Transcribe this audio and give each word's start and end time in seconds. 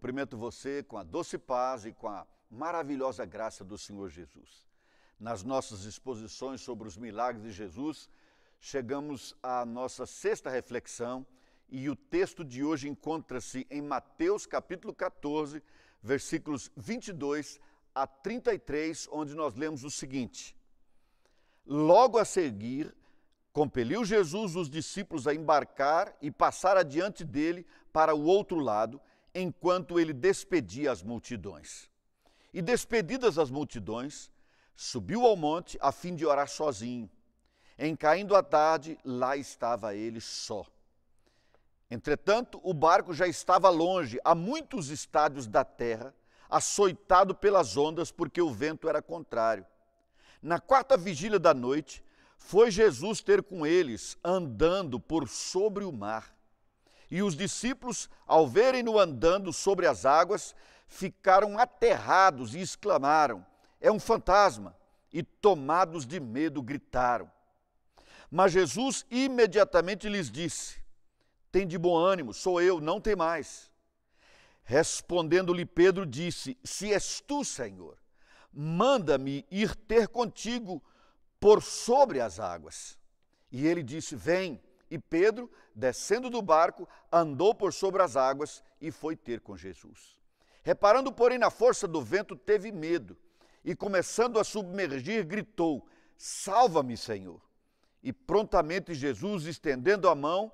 Cumprimento 0.00 0.34
você 0.34 0.82
com 0.82 0.96
a 0.96 1.02
doce 1.02 1.36
paz 1.36 1.84
e 1.84 1.92
com 1.92 2.08
a 2.08 2.26
maravilhosa 2.50 3.26
graça 3.26 3.62
do 3.62 3.76
Senhor 3.76 4.08
Jesus. 4.08 4.66
Nas 5.18 5.42
nossas 5.42 5.84
exposições 5.84 6.62
sobre 6.62 6.88
os 6.88 6.96
milagres 6.96 7.44
de 7.44 7.52
Jesus, 7.52 8.08
chegamos 8.58 9.36
à 9.42 9.62
nossa 9.66 10.06
sexta 10.06 10.48
reflexão 10.48 11.26
e 11.68 11.90
o 11.90 11.94
texto 11.94 12.42
de 12.42 12.64
hoje 12.64 12.88
encontra-se 12.88 13.66
em 13.70 13.82
Mateus 13.82 14.46
capítulo 14.46 14.94
14, 14.94 15.62
versículos 16.02 16.72
22 16.78 17.60
a 17.94 18.06
33, 18.06 19.06
onde 19.12 19.34
nós 19.34 19.54
lemos 19.54 19.84
o 19.84 19.90
seguinte: 19.90 20.56
Logo 21.66 22.16
a 22.16 22.24
seguir, 22.24 22.96
compeliu 23.52 24.02
Jesus 24.02 24.56
os 24.56 24.70
discípulos 24.70 25.26
a 25.26 25.34
embarcar 25.34 26.16
e 26.22 26.30
passar 26.30 26.78
adiante 26.78 27.22
dele 27.22 27.66
para 27.92 28.14
o 28.14 28.24
outro 28.24 28.58
lado, 28.58 28.98
enquanto 29.34 29.98
ele 29.98 30.12
despedia 30.12 30.90
as 30.90 31.02
multidões. 31.02 31.88
E 32.52 32.60
despedidas 32.60 33.38
as 33.38 33.50
multidões, 33.50 34.30
subiu 34.74 35.24
ao 35.26 35.36
monte 35.36 35.78
a 35.80 35.92
fim 35.92 36.14
de 36.14 36.26
orar 36.26 36.48
sozinho. 36.48 37.08
Em 37.78 37.94
caindo 37.94 38.34
a 38.34 38.42
tarde, 38.42 38.98
lá 39.04 39.36
estava 39.36 39.94
ele 39.94 40.20
só. 40.20 40.66
Entretanto, 41.90 42.60
o 42.62 42.72
barco 42.72 43.12
já 43.12 43.26
estava 43.26 43.68
longe, 43.68 44.20
a 44.24 44.34
muitos 44.34 44.90
estádios 44.90 45.46
da 45.46 45.64
terra, 45.64 46.14
açoitado 46.48 47.34
pelas 47.34 47.76
ondas, 47.76 48.12
porque 48.12 48.40
o 48.40 48.50
vento 48.50 48.88
era 48.88 49.02
contrário. 49.02 49.66
Na 50.42 50.60
quarta 50.60 50.96
vigília 50.96 51.38
da 51.38 51.52
noite, 51.52 52.02
foi 52.36 52.70
Jesus 52.70 53.20
ter 53.20 53.42
com 53.42 53.66
eles, 53.66 54.16
andando 54.24 54.98
por 54.98 55.28
sobre 55.28 55.84
o 55.84 55.92
mar. 55.92 56.34
E 57.10 57.22
os 57.22 57.34
discípulos, 57.36 58.08
ao 58.26 58.46
verem-no 58.46 58.98
andando 58.98 59.52
sobre 59.52 59.86
as 59.86 60.06
águas, 60.06 60.54
ficaram 60.86 61.58
aterrados 61.58 62.54
e 62.54 62.60
exclamaram: 62.60 63.44
É 63.80 63.90
um 63.90 63.98
fantasma! 63.98 64.76
E 65.12 65.24
tomados 65.24 66.06
de 66.06 66.20
medo, 66.20 66.62
gritaram. 66.62 67.30
Mas 68.30 68.52
Jesus 68.52 69.04
imediatamente 69.10 70.08
lhes 70.08 70.30
disse: 70.30 70.80
Tem 71.50 71.66
de 71.66 71.76
bom 71.76 71.96
ânimo, 71.96 72.32
sou 72.32 72.62
eu, 72.62 72.80
não 72.80 73.00
tem 73.00 73.16
mais. 73.16 73.70
Respondendo-lhe 74.62 75.66
Pedro, 75.66 76.06
disse: 76.06 76.56
Se 76.62 76.92
és 76.92 77.20
tu, 77.20 77.44
Senhor, 77.44 77.98
manda-me 78.52 79.44
ir 79.50 79.74
ter 79.74 80.06
contigo 80.06 80.80
por 81.40 81.60
sobre 81.60 82.20
as 82.20 82.38
águas. 82.38 82.96
E 83.50 83.66
ele 83.66 83.82
disse: 83.82 84.14
Vem. 84.14 84.62
E 84.90 84.98
Pedro, 84.98 85.50
descendo 85.74 86.28
do 86.28 86.42
barco, 86.42 86.88
andou 87.12 87.54
por 87.54 87.72
sobre 87.72 88.02
as 88.02 88.16
águas 88.16 88.62
e 88.80 88.90
foi 88.90 89.14
ter 89.14 89.40
com 89.40 89.56
Jesus. 89.56 90.18
Reparando, 90.62 91.12
porém, 91.12 91.38
na 91.38 91.50
força 91.50 91.86
do 91.86 92.02
vento, 92.02 92.34
teve 92.36 92.72
medo 92.72 93.16
e, 93.64 93.74
começando 93.74 94.38
a 94.38 94.44
submergir, 94.44 95.24
gritou: 95.24 95.86
Salva-me, 96.16 96.96
Senhor. 96.96 97.40
E 98.02 98.12
prontamente 98.12 98.94
Jesus, 98.94 99.44
estendendo 99.44 100.08
a 100.08 100.14
mão, 100.14 100.50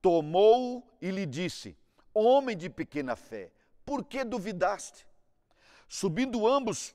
tomou-o 0.00 0.82
e 1.00 1.10
lhe 1.10 1.26
disse: 1.26 1.76
Homem 2.14 2.56
de 2.56 2.70
pequena 2.70 3.16
fé, 3.16 3.50
por 3.84 4.04
que 4.04 4.22
duvidaste? 4.24 5.06
Subindo 5.88 6.46
ambos 6.46 6.94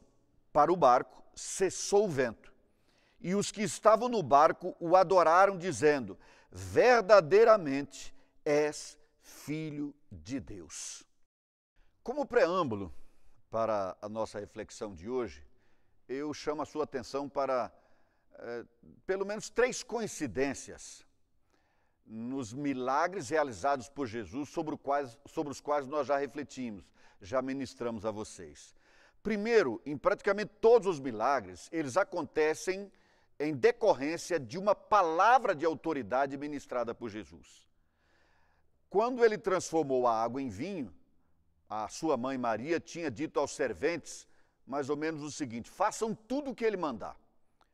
para 0.54 0.72
o 0.72 0.76
barco, 0.76 1.22
cessou 1.36 2.06
o 2.06 2.10
vento. 2.10 2.54
E 3.20 3.36
os 3.36 3.52
que 3.52 3.64
estavam 3.64 4.08
no 4.08 4.22
barco 4.22 4.76
o 4.80 4.96
adoraram, 4.96 5.58
dizendo: 5.58 6.18
Verdadeiramente 6.58 8.16
és 8.46 8.98
filho 9.22 9.94
de 10.10 10.40
Deus. 10.40 11.04
Como 12.02 12.26
preâmbulo 12.26 12.94
para 13.52 13.98
a 14.02 14.08
nossa 14.08 14.40
reflexão 14.40 14.94
de 14.94 15.10
hoje, 15.10 15.46
eu 16.08 16.34
chamo 16.34 16.62
a 16.62 16.66
sua 16.66 16.86
atenção 16.86 17.28
para 17.28 17.70
é, 18.36 18.64
pelo 19.06 19.26
menos 19.26 19.50
três 19.50 19.84
coincidências 19.84 21.06
nos 22.06 22.54
milagres 22.54 23.28
realizados 23.28 23.90
por 23.90 24.08
Jesus, 24.08 24.48
sobre, 24.48 24.78
quais, 24.78 25.20
sobre 25.28 25.52
os 25.52 25.60
quais 25.60 25.86
nós 25.86 26.08
já 26.08 26.16
refletimos, 26.16 26.90
já 27.20 27.42
ministramos 27.42 28.06
a 28.06 28.12
vocês. 28.12 28.74
Primeiro, 29.22 29.82
em 29.86 29.98
praticamente 29.98 30.54
todos 30.62 30.88
os 30.88 31.02
milagres, 31.02 31.68
eles 31.70 31.98
acontecem 31.98 32.90
em 33.40 33.54
decorrência 33.54 34.40
de 34.40 34.58
uma 34.58 34.74
palavra 34.74 35.54
de 35.54 35.66
autoridade 35.66 36.38
ministrada 36.38 36.94
por 36.94 37.10
Jesus. 37.10 37.68
Quando 38.90 39.24
ele 39.26 39.38
transformou 39.38 40.08
a 40.08 40.24
água 40.24 40.42
em 40.42 40.50
vinho, 40.50 40.94
a 41.70 41.88
sua 41.88 42.16
mãe 42.16 42.38
Maria 42.38 42.80
tinha 42.80 43.12
dito 43.12 43.40
aos 43.40 43.52
serventes 43.52 44.28
mais 44.66 44.90
ou 44.90 44.98
menos 44.98 45.22
o 45.22 45.32
seguinte: 45.32 45.70
façam 45.70 46.16
tudo 46.16 46.52
o 46.52 46.56
que 46.56 46.66
ele 46.66 46.78
mandar. 46.78 47.16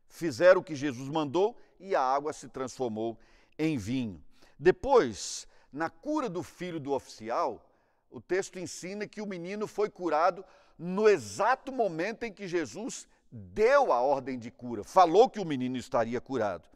Fizeram 0.09 0.61
o 0.61 0.63
que 0.63 0.75
Jesus 0.75 1.07
mandou 1.09 1.55
e 1.79 1.95
a 1.95 2.01
água 2.01 2.33
se 2.33 2.49
transformou 2.49 3.17
em 3.57 3.77
vinho. 3.77 4.21
Depois, 4.59 5.47
na 5.71 5.89
cura 5.89 6.29
do 6.29 6.43
filho 6.43 6.79
do 6.79 6.91
oficial, 6.91 7.65
o 8.09 8.19
texto 8.19 8.59
ensina 8.59 9.07
que 9.07 9.21
o 9.21 9.25
menino 9.25 9.67
foi 9.67 9.89
curado 9.89 10.43
no 10.77 11.07
exato 11.07 11.71
momento 11.71 12.23
em 12.23 12.33
que 12.33 12.47
Jesus 12.47 13.07
deu 13.31 13.91
a 13.93 14.01
ordem 14.01 14.37
de 14.37 14.51
cura, 14.51 14.83
falou 14.83 15.29
que 15.29 15.39
o 15.39 15.45
menino 15.45 15.77
estaria 15.77 16.19
curado. 16.19 16.67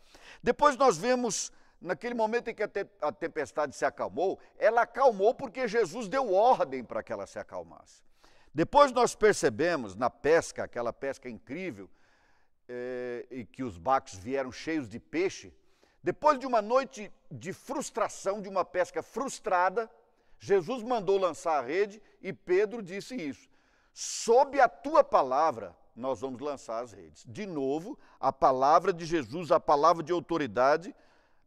Depois 0.41 0.77
nós 0.77 0.97
vemos, 0.97 1.51
naquele 1.81 2.13
momento 2.13 2.49
em 2.49 2.55
que 2.55 2.63
a, 2.63 2.67
te 2.67 2.87
a 3.01 3.11
tempestade 3.11 3.75
se 3.75 3.83
acalmou, 3.83 4.39
ela 4.57 4.83
acalmou 4.83 5.33
porque 5.33 5.67
Jesus 5.67 6.07
deu 6.07 6.33
ordem 6.33 6.83
para 6.83 7.03
que 7.03 7.11
ela 7.11 7.27
se 7.27 7.37
acalmasse. 7.37 8.03
Depois 8.53 8.91
nós 8.91 9.13
percebemos 9.13 9.95
na 9.95 10.09
pesca, 10.09 10.63
aquela 10.63 10.93
pesca 10.93 11.29
incrível, 11.29 11.89
eh, 12.69 13.25
e 13.29 13.45
que 13.45 13.63
os 13.63 13.77
barcos 13.77 14.15
vieram 14.15 14.51
cheios 14.51 14.87
de 14.87 14.99
peixe, 14.99 15.53
depois 16.01 16.39
de 16.39 16.45
uma 16.45 16.61
noite 16.61 17.11
de 17.31 17.51
frustração, 17.51 18.41
de 18.41 18.47
uma 18.47 18.63
pesca 18.63 19.03
frustrada, 19.03 19.89
Jesus 20.39 20.83
mandou 20.83 21.17
lançar 21.17 21.57
a 21.57 21.65
rede 21.65 22.01
e 22.21 22.31
Pedro 22.31 22.81
disse 22.81 23.15
isso. 23.15 23.49
Sob 23.91 24.59
a 24.59 24.69
tua 24.69 25.03
palavra, 25.03 25.75
nós 25.95 26.19
vamos 26.19 26.41
lançar 26.41 26.83
as 26.83 26.91
redes. 26.91 27.23
De 27.25 27.45
novo, 27.45 27.97
a 28.19 28.31
palavra 28.31 28.91
de 28.91 29.05
Jesus, 29.05 29.51
a 29.51 29.59
palavra 29.59 30.03
de 30.03 30.11
autoridade, 30.11 30.93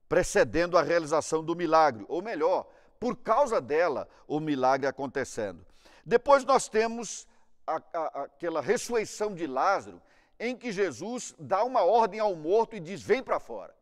precedendo 0.08 0.78
a 0.78 0.82
realização 0.82 1.44
do 1.44 1.54
milagre. 1.54 2.04
Ou 2.08 2.22
melhor, 2.22 2.66
por 2.98 3.16
causa 3.16 3.60
dela, 3.60 4.08
o 4.26 4.40
milagre 4.40 4.86
acontecendo. 4.86 5.64
Depois 6.04 6.44
nós 6.44 6.68
temos 6.68 7.28
a, 7.66 7.82
a, 7.92 8.22
aquela 8.22 8.62
ressurreição 8.62 9.34
de 9.34 9.46
Lázaro, 9.46 10.00
em 10.40 10.56
que 10.56 10.72
Jesus 10.72 11.34
dá 11.38 11.62
uma 11.64 11.82
ordem 11.82 12.20
ao 12.20 12.34
morto 12.34 12.74
e 12.74 12.80
diz: 12.80 13.02
vem 13.02 13.22
para 13.22 13.38
fora. 13.38 13.74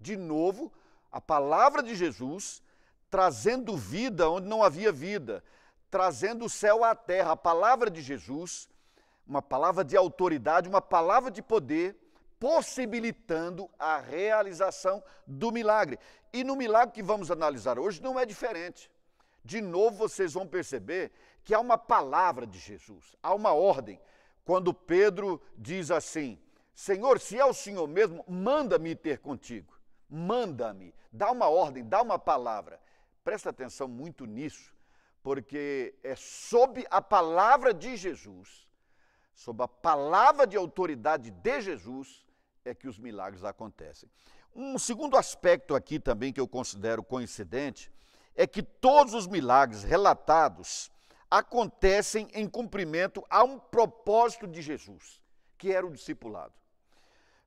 De 0.00 0.16
novo, 0.16 0.72
a 1.12 1.20
palavra 1.20 1.82
de 1.82 1.94
Jesus 1.94 2.62
trazendo 3.14 3.76
vida 3.76 4.28
onde 4.28 4.48
não 4.48 4.60
havia 4.60 4.90
vida, 4.90 5.44
trazendo 5.88 6.46
o 6.46 6.50
céu 6.50 6.82
à 6.82 6.96
terra. 6.96 7.30
A 7.30 7.36
palavra 7.36 7.88
de 7.88 8.02
Jesus 8.02 8.68
uma 9.26 9.40
palavra 9.40 9.84
de 9.84 9.96
autoridade, 9.96 10.68
uma 10.68 10.80
palavra 10.82 11.30
de 11.30 11.42
poder, 11.42 11.96
possibilitando 12.38 13.70
a 13.78 13.98
realização 13.98 15.02
do 15.26 15.50
milagre. 15.50 15.98
E 16.32 16.44
no 16.44 16.56
milagre 16.56 16.94
que 16.94 17.02
vamos 17.02 17.30
analisar 17.30 17.78
hoje 17.78 18.02
não 18.02 18.18
é 18.18 18.26
diferente. 18.26 18.90
De 19.44 19.60
novo 19.60 19.96
vocês 19.96 20.32
vão 20.34 20.46
perceber 20.46 21.12
que 21.42 21.54
há 21.54 21.60
uma 21.60 21.78
palavra 21.78 22.46
de 22.46 22.58
Jesus, 22.58 23.14
há 23.22 23.34
uma 23.34 23.52
ordem. 23.52 24.00
Quando 24.44 24.74
Pedro 24.74 25.40
diz 25.56 25.90
assim: 25.90 26.38
Senhor, 26.74 27.18
se 27.20 27.38
é 27.38 27.44
o 27.44 27.54
Senhor 27.54 27.86
mesmo, 27.86 28.24
manda-me 28.28 28.94
ter 28.94 29.18
contigo. 29.18 29.72
Manda-me, 30.08 30.94
dá 31.10 31.30
uma 31.30 31.48
ordem, 31.48 31.84
dá 31.84 32.02
uma 32.02 32.18
palavra. 32.18 32.80
Presta 33.22 33.50
atenção 33.50 33.88
muito 33.88 34.26
nisso, 34.26 34.74
porque 35.22 35.94
é 36.02 36.14
sob 36.14 36.86
a 36.90 37.00
palavra 37.00 37.72
de 37.72 37.96
Jesus 37.96 38.68
sob 39.34 39.62
a 39.62 39.68
palavra 39.68 40.46
de 40.46 40.56
autoridade 40.56 41.30
de 41.30 41.60
Jesus, 41.60 42.24
é 42.64 42.74
que 42.74 42.88
os 42.88 42.98
milagres 42.98 43.44
acontecem. 43.44 44.08
Um 44.54 44.78
segundo 44.78 45.16
aspecto 45.16 45.74
aqui 45.74 45.98
também 45.98 46.32
que 46.32 46.40
eu 46.40 46.48
considero 46.48 47.02
coincidente 47.02 47.92
é 48.34 48.46
que 48.46 48.62
todos 48.62 49.12
os 49.12 49.26
milagres 49.26 49.82
relatados 49.82 50.90
acontecem 51.30 52.28
em 52.32 52.48
cumprimento 52.48 53.24
a 53.28 53.42
um 53.42 53.58
propósito 53.58 54.46
de 54.46 54.62
Jesus, 54.62 55.20
que 55.58 55.72
era 55.72 55.86
o 55.86 55.92
discipulado. 55.92 56.54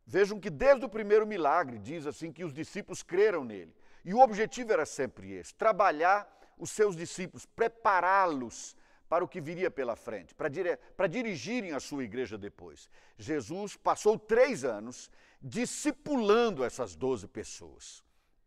Vejam 0.06 0.40
que 0.40 0.50
desde 0.50 0.86
o 0.86 0.90
primeiro 0.90 1.28
milagre 1.28 1.78
diz 1.78 2.06
assim 2.06 2.32
que 2.32 2.44
os 2.44 2.54
discípulos 2.54 3.04
creram 3.04 3.44
nele. 3.44 3.76
E 4.06 4.14
o 4.14 4.20
objetivo 4.20 4.72
era 4.72 4.86
sempre 4.86 5.34
esse: 5.34 5.54
trabalhar 5.54 6.26
os 6.58 6.72
seus 6.72 6.96
discípulos, 6.96 7.46
prepará-los 7.46 8.76
para 9.10 9.24
o 9.24 9.28
que 9.28 9.40
viria 9.40 9.72
pela 9.72 9.96
frente, 9.96 10.36
para, 10.36 10.50
dire... 10.50 10.78
para 10.96 11.08
dirigirem 11.08 11.72
a 11.72 11.80
sua 11.80 12.04
igreja 12.04 12.38
depois. 12.38 12.90
Jesus 13.18 13.76
passou 13.76 14.18
três 14.18 14.64
anos 14.64 15.10
discipulando 15.42 16.64
essas 16.64 16.96
doze 16.96 17.28
pessoas. 17.28 18.04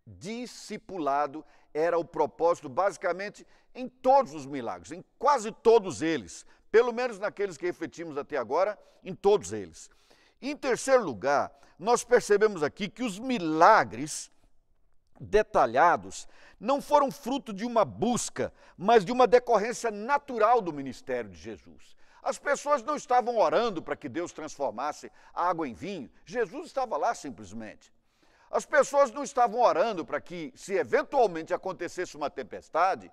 Discipulado 0.07 1.45
era 1.73 1.99
o 1.99 2.05
propósito, 2.05 2.69
basicamente, 2.69 3.47
em 3.75 3.89
todos 3.89 4.35
os 4.35 4.45
milagres, 4.45 4.93
em 4.93 5.05
quase 5.19 5.53
todos 5.53 6.03
eles, 6.03 6.45
pelo 6.71 6.93
menos 6.93 7.19
naqueles 7.19 7.57
que 7.57 7.67
refletimos 7.67 8.19
até 8.19 8.37
agora, 8.37 8.79
em 9.05 9.15
todos 9.15 9.53
eles. 9.53 9.89
Em 10.43 10.57
terceiro 10.57 11.05
lugar, 11.05 11.53
nós 11.79 12.05
percebemos 12.05 12.63
aqui 12.63 12.89
que 12.89 13.03
os 13.03 13.19
milagres 13.19 14.31
detalhados 15.21 16.27
não 16.61 16.83
foram 16.83 17.11
fruto 17.11 17.53
de 17.53 17.65
uma 17.65 17.85
busca, 17.85 18.53
mas 18.77 19.05
de 19.05 19.11
uma 19.11 19.27
decorrência 19.27 19.91
natural 19.91 20.61
do 20.61 20.73
ministério 20.73 21.31
de 21.31 21.39
Jesus. 21.39 21.97
As 22.23 22.39
pessoas 22.39 22.83
não 22.83 22.97
estavam 22.97 23.39
orando 23.39 23.83
para 23.83 23.97
que 23.97 24.09
Deus 24.09 24.31
transformasse 24.31 25.11
a 25.33 25.49
água 25.49 25.67
em 25.67 25.73
vinho, 25.73 26.11
Jesus 26.25 26.67
estava 26.67 26.99
lá 26.99 27.15
simplesmente. 27.15 27.91
As 28.51 28.67
pessoas 28.67 29.11
não 29.11 29.23
estavam 29.23 29.61
orando 29.61 30.05
para 30.05 30.21
que, 30.21 30.53
se 30.55 30.75
eventualmente 30.75 31.55
acontecesse 31.55 32.17
uma 32.17 32.29
tempestade, 32.29 33.11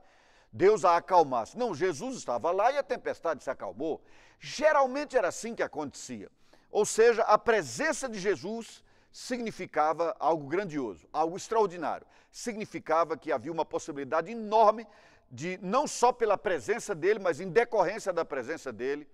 Deus 0.51 0.83
a 0.83 0.97
acalmasse. 0.97 1.57
Não, 1.57 1.75
Jesus 1.75 2.17
estava 2.17 2.51
lá 2.51 2.71
e 2.71 2.77
a 2.77 2.83
tempestade 2.83 3.43
se 3.43 3.49
acalmou. 3.49 4.01
Geralmente 4.39 5.15
era 5.15 5.27
assim 5.27 5.53
que 5.53 5.63
acontecia. 5.63 6.29
Ou 6.71 6.85
seja, 6.85 7.21
a 7.23 7.37
presença 7.37 8.09
de 8.09 8.19
Jesus 8.19 8.83
significava 9.11 10.15
algo 10.19 10.47
grandioso, 10.47 11.07
algo 11.11 11.37
extraordinário. 11.37 12.05
Significava 12.31 13.17
que 13.17 13.31
havia 13.31 13.51
uma 13.51 13.65
possibilidade 13.65 14.31
enorme 14.31 14.87
de, 15.29 15.57
não 15.61 15.87
só 15.87 16.11
pela 16.11 16.37
presença 16.37 16.95
dele, 16.95 17.19
mas 17.19 17.39
em 17.39 17.49
decorrência 17.49 18.13
da 18.13 18.23
presença 18.23 18.71
dele, 18.71 19.07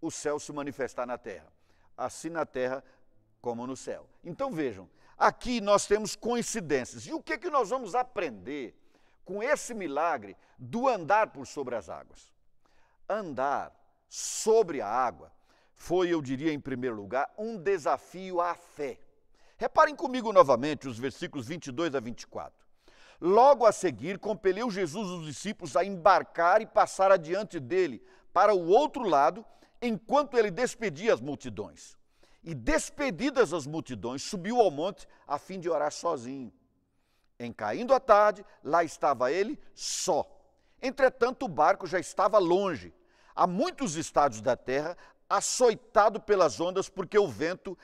o 0.00 0.10
céu 0.10 0.38
se 0.38 0.52
manifestar 0.52 1.06
na 1.06 1.18
terra. 1.18 1.52
Assim 1.96 2.30
na 2.30 2.46
terra 2.46 2.84
como 3.40 3.66
no 3.66 3.76
céu. 3.76 4.06
Então 4.22 4.50
vejam, 4.52 4.88
aqui 5.16 5.60
nós 5.60 5.86
temos 5.86 6.14
coincidências. 6.14 7.06
E 7.06 7.12
o 7.12 7.22
que, 7.22 7.38
que 7.38 7.50
nós 7.50 7.70
vamos 7.70 7.94
aprender 7.94 8.74
com 9.24 9.42
esse 9.42 9.74
milagre 9.74 10.36
do 10.58 10.88
andar 10.88 11.28
por 11.28 11.46
sobre 11.46 11.74
as 11.74 11.88
águas? 11.88 12.32
Andar 13.08 13.74
sobre 14.08 14.80
a 14.80 14.88
água 14.88 15.32
foi, 15.74 16.12
eu 16.12 16.20
diria, 16.20 16.52
em 16.52 16.60
primeiro 16.60 16.96
lugar, 16.96 17.32
um 17.38 17.56
desafio 17.56 18.40
à 18.40 18.54
fé. 18.54 18.98
Reparem 19.58 19.96
comigo 19.96 20.32
novamente 20.32 20.86
os 20.86 20.96
versículos 20.98 21.48
22 21.48 21.92
a 21.96 22.00
24. 22.00 22.64
Logo 23.20 23.66
a 23.66 23.72
seguir, 23.72 24.16
compeliu 24.20 24.70
Jesus 24.70 25.08
os 25.08 25.26
discípulos 25.26 25.74
a 25.74 25.84
embarcar 25.84 26.62
e 26.62 26.66
passar 26.66 27.10
adiante 27.10 27.58
dele 27.58 28.00
para 28.32 28.54
o 28.54 28.68
outro 28.68 29.02
lado, 29.02 29.44
enquanto 29.82 30.38
ele 30.38 30.52
despedia 30.52 31.12
as 31.12 31.20
multidões. 31.20 31.98
E 32.44 32.54
despedidas 32.54 33.52
as 33.52 33.66
multidões, 33.66 34.22
subiu 34.22 34.60
ao 34.60 34.70
monte 34.70 35.08
a 35.26 35.38
fim 35.38 35.58
de 35.58 35.68
orar 35.68 35.90
sozinho. 35.90 36.52
Em 37.36 37.52
caindo 37.52 37.92
a 37.92 37.98
tarde, 37.98 38.46
lá 38.62 38.84
estava 38.84 39.32
ele 39.32 39.58
só. 39.74 40.24
Entretanto, 40.80 41.46
o 41.46 41.48
barco 41.48 41.84
já 41.84 41.98
estava 41.98 42.38
longe, 42.38 42.94
a 43.34 43.44
muitos 43.44 43.96
estados 43.96 44.40
da 44.40 44.56
terra, 44.56 44.96
açoitado 45.28 46.20
pelas 46.20 46.60
ondas, 46.60 46.88
porque 46.88 47.18
o 47.18 47.26
vento 47.26 47.76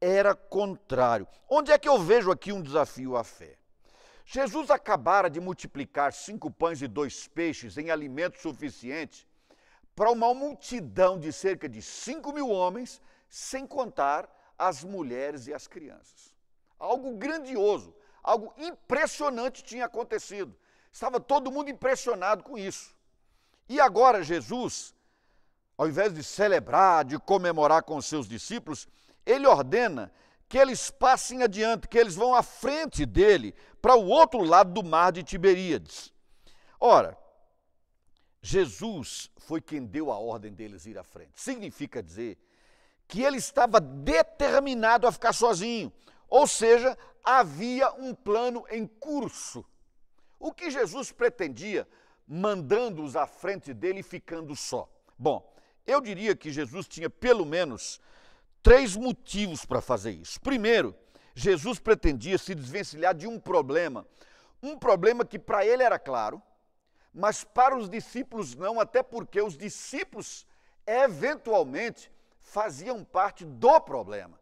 era 0.00 0.34
contrário. 0.34 1.28
Onde 1.48 1.72
é 1.72 1.78
que 1.78 1.88
eu 1.88 1.98
vejo 1.98 2.30
aqui 2.30 2.52
um 2.52 2.62
desafio 2.62 3.16
à 3.16 3.22
fé? 3.22 3.56
Jesus 4.24 4.70
acabara 4.70 5.28
de 5.28 5.40
multiplicar 5.40 6.12
cinco 6.12 6.50
pães 6.50 6.80
e 6.80 6.86
dois 6.86 7.26
peixes 7.28 7.76
em 7.76 7.90
alimento 7.90 8.40
suficiente 8.40 9.28
para 9.94 10.10
uma 10.10 10.32
multidão 10.32 11.18
de 11.18 11.32
cerca 11.32 11.68
de 11.68 11.82
cinco 11.82 12.32
mil 12.32 12.48
homens, 12.48 13.02
sem 13.28 13.66
contar 13.66 14.28
as 14.56 14.84
mulheres 14.84 15.46
e 15.46 15.54
as 15.54 15.66
crianças. 15.66 16.32
Algo 16.78 17.16
grandioso, 17.16 17.94
algo 18.22 18.54
impressionante 18.56 19.64
tinha 19.64 19.86
acontecido. 19.86 20.56
Estava 20.92 21.20
todo 21.20 21.50
mundo 21.50 21.70
impressionado 21.70 22.42
com 22.42 22.56
isso. 22.56 22.96
E 23.68 23.80
agora 23.80 24.22
Jesus 24.22 24.94
ao 25.80 25.88
invés 25.88 26.12
de 26.12 26.22
celebrar, 26.22 27.06
de 27.06 27.18
comemorar 27.18 27.82
com 27.82 28.02
seus 28.02 28.28
discípulos, 28.28 28.86
ele 29.24 29.46
ordena 29.46 30.12
que 30.48 30.58
eles 30.58 30.90
passem 30.90 31.42
adiante, 31.42 31.86
que 31.86 31.98
eles 31.98 32.14
vão 32.14 32.34
à 32.34 32.42
frente 32.42 33.06
dele, 33.06 33.54
para 33.80 33.94
o 33.94 34.06
outro 34.06 34.42
lado 34.42 34.72
do 34.72 34.82
mar 34.82 35.12
de 35.12 35.22
Tiberíades. 35.22 36.12
Ora, 36.78 37.16
Jesus 38.42 39.30
foi 39.36 39.60
quem 39.60 39.84
deu 39.84 40.10
a 40.10 40.18
ordem 40.18 40.52
deles 40.52 40.86
ir 40.86 40.98
à 40.98 41.04
frente. 41.04 41.40
Significa 41.40 42.02
dizer 42.02 42.38
que 43.06 43.22
ele 43.22 43.36
estava 43.36 43.80
determinado 43.80 45.06
a 45.06 45.12
ficar 45.12 45.32
sozinho, 45.32 45.92
ou 46.28 46.46
seja, 46.46 46.96
havia 47.24 47.92
um 47.92 48.14
plano 48.14 48.64
em 48.70 48.86
curso. 48.86 49.64
O 50.38 50.52
que 50.52 50.70
Jesus 50.70 51.12
pretendia 51.12 51.86
mandando-os 52.26 53.14
à 53.16 53.26
frente 53.26 53.74
dele 53.74 54.00
e 54.00 54.04
ficando 54.04 54.56
só? 54.56 54.88
Bom, 55.18 55.54
eu 55.86 56.00
diria 56.00 56.34
que 56.34 56.50
Jesus 56.50 56.88
tinha 56.88 57.10
pelo 57.10 57.44
menos 57.44 58.00
três 58.62 58.96
motivos 58.96 59.64
para 59.64 59.80
fazer 59.80 60.12
isso. 60.12 60.40
Primeiro, 60.40 60.94
Jesus 61.34 61.78
pretendia 61.78 62.38
se 62.38 62.54
desvencilhar 62.54 63.14
de 63.14 63.26
um 63.26 63.38
problema, 63.38 64.06
um 64.62 64.78
problema 64.78 65.24
que 65.24 65.38
para 65.38 65.64
ele 65.64 65.82
era 65.82 65.98
claro, 65.98 66.42
mas 67.12 67.44
para 67.44 67.76
os 67.76 67.88
discípulos 67.88 68.54
não, 68.54 68.78
até 68.78 69.02
porque 69.02 69.40
os 69.40 69.56
discípulos 69.56 70.46
eventualmente 70.86 72.10
faziam 72.38 73.04
parte 73.04 73.44
do 73.44 73.80
problema. 73.80 74.38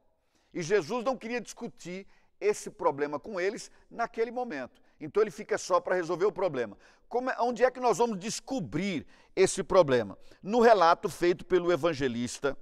E 0.53 0.63
Jesus 0.63 1.05
não 1.05 1.17
queria 1.17 1.41
discutir 1.41 2.07
esse 2.41 2.71
problema 2.71 3.19
com 3.19 3.41
eles 3.41 3.71
naquele 3.91 4.31
momento. 4.31 4.81
Então 5.01 5.23
ele 5.23 5.31
fica 5.31 5.59
só 5.59 5.81
para 5.81 5.95
resolver 5.95 6.25
o 6.25 6.33
problema. 6.33 6.77
Como, 7.09 7.31
é, 7.31 7.37
onde 7.41 7.65
é 7.65 7.71
que 7.71 7.81
nós 7.81 7.99
vamos 7.99 8.19
descobrir 8.19 9.07
esse 9.35 9.63
problema? 9.63 10.19
No 10.43 10.61
relato 10.61 11.09
feito 11.09 11.45
pelo 11.45 11.73
evangelista, 11.73 12.57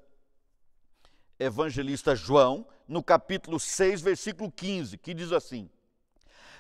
evangelista 1.39 2.15
João, 2.15 2.67
no 2.87 3.03
capítulo 3.03 3.59
6, 3.59 4.01
versículo 4.01 4.51
15, 4.51 4.99
que 4.99 5.15
diz 5.15 5.33
assim: 5.33 5.71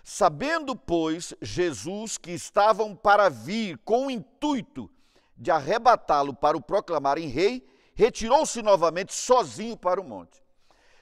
Sabendo, 0.02 0.76
pois, 0.76 1.34
Jesus 1.40 2.18
que 2.18 2.32
estavam 2.32 2.94
para 2.94 3.28
vir 3.28 3.78
com 3.78 4.06
o 4.06 4.10
intuito 4.10 4.90
de 5.36 5.50
arrebatá-lo 5.50 6.34
para 6.34 6.56
o 6.56 6.62
proclamarem 6.62 7.28
rei, 7.28 7.68
retirou-se 7.94 8.60
novamente 8.62 9.14
sozinho 9.14 9.76
para 9.76 10.00
o 10.00 10.04
monte. 10.04 10.42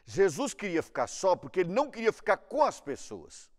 Jesus 0.04 0.52
queria 0.54 0.82
ficar 0.82 1.06
só 1.06 1.34
porque 1.34 1.60
ele 1.60 1.72
não 1.72 1.90
queria 1.90 2.12
ficar 2.12 2.36
com 2.36 2.62
as 2.62 2.80
pessoas 2.80 3.52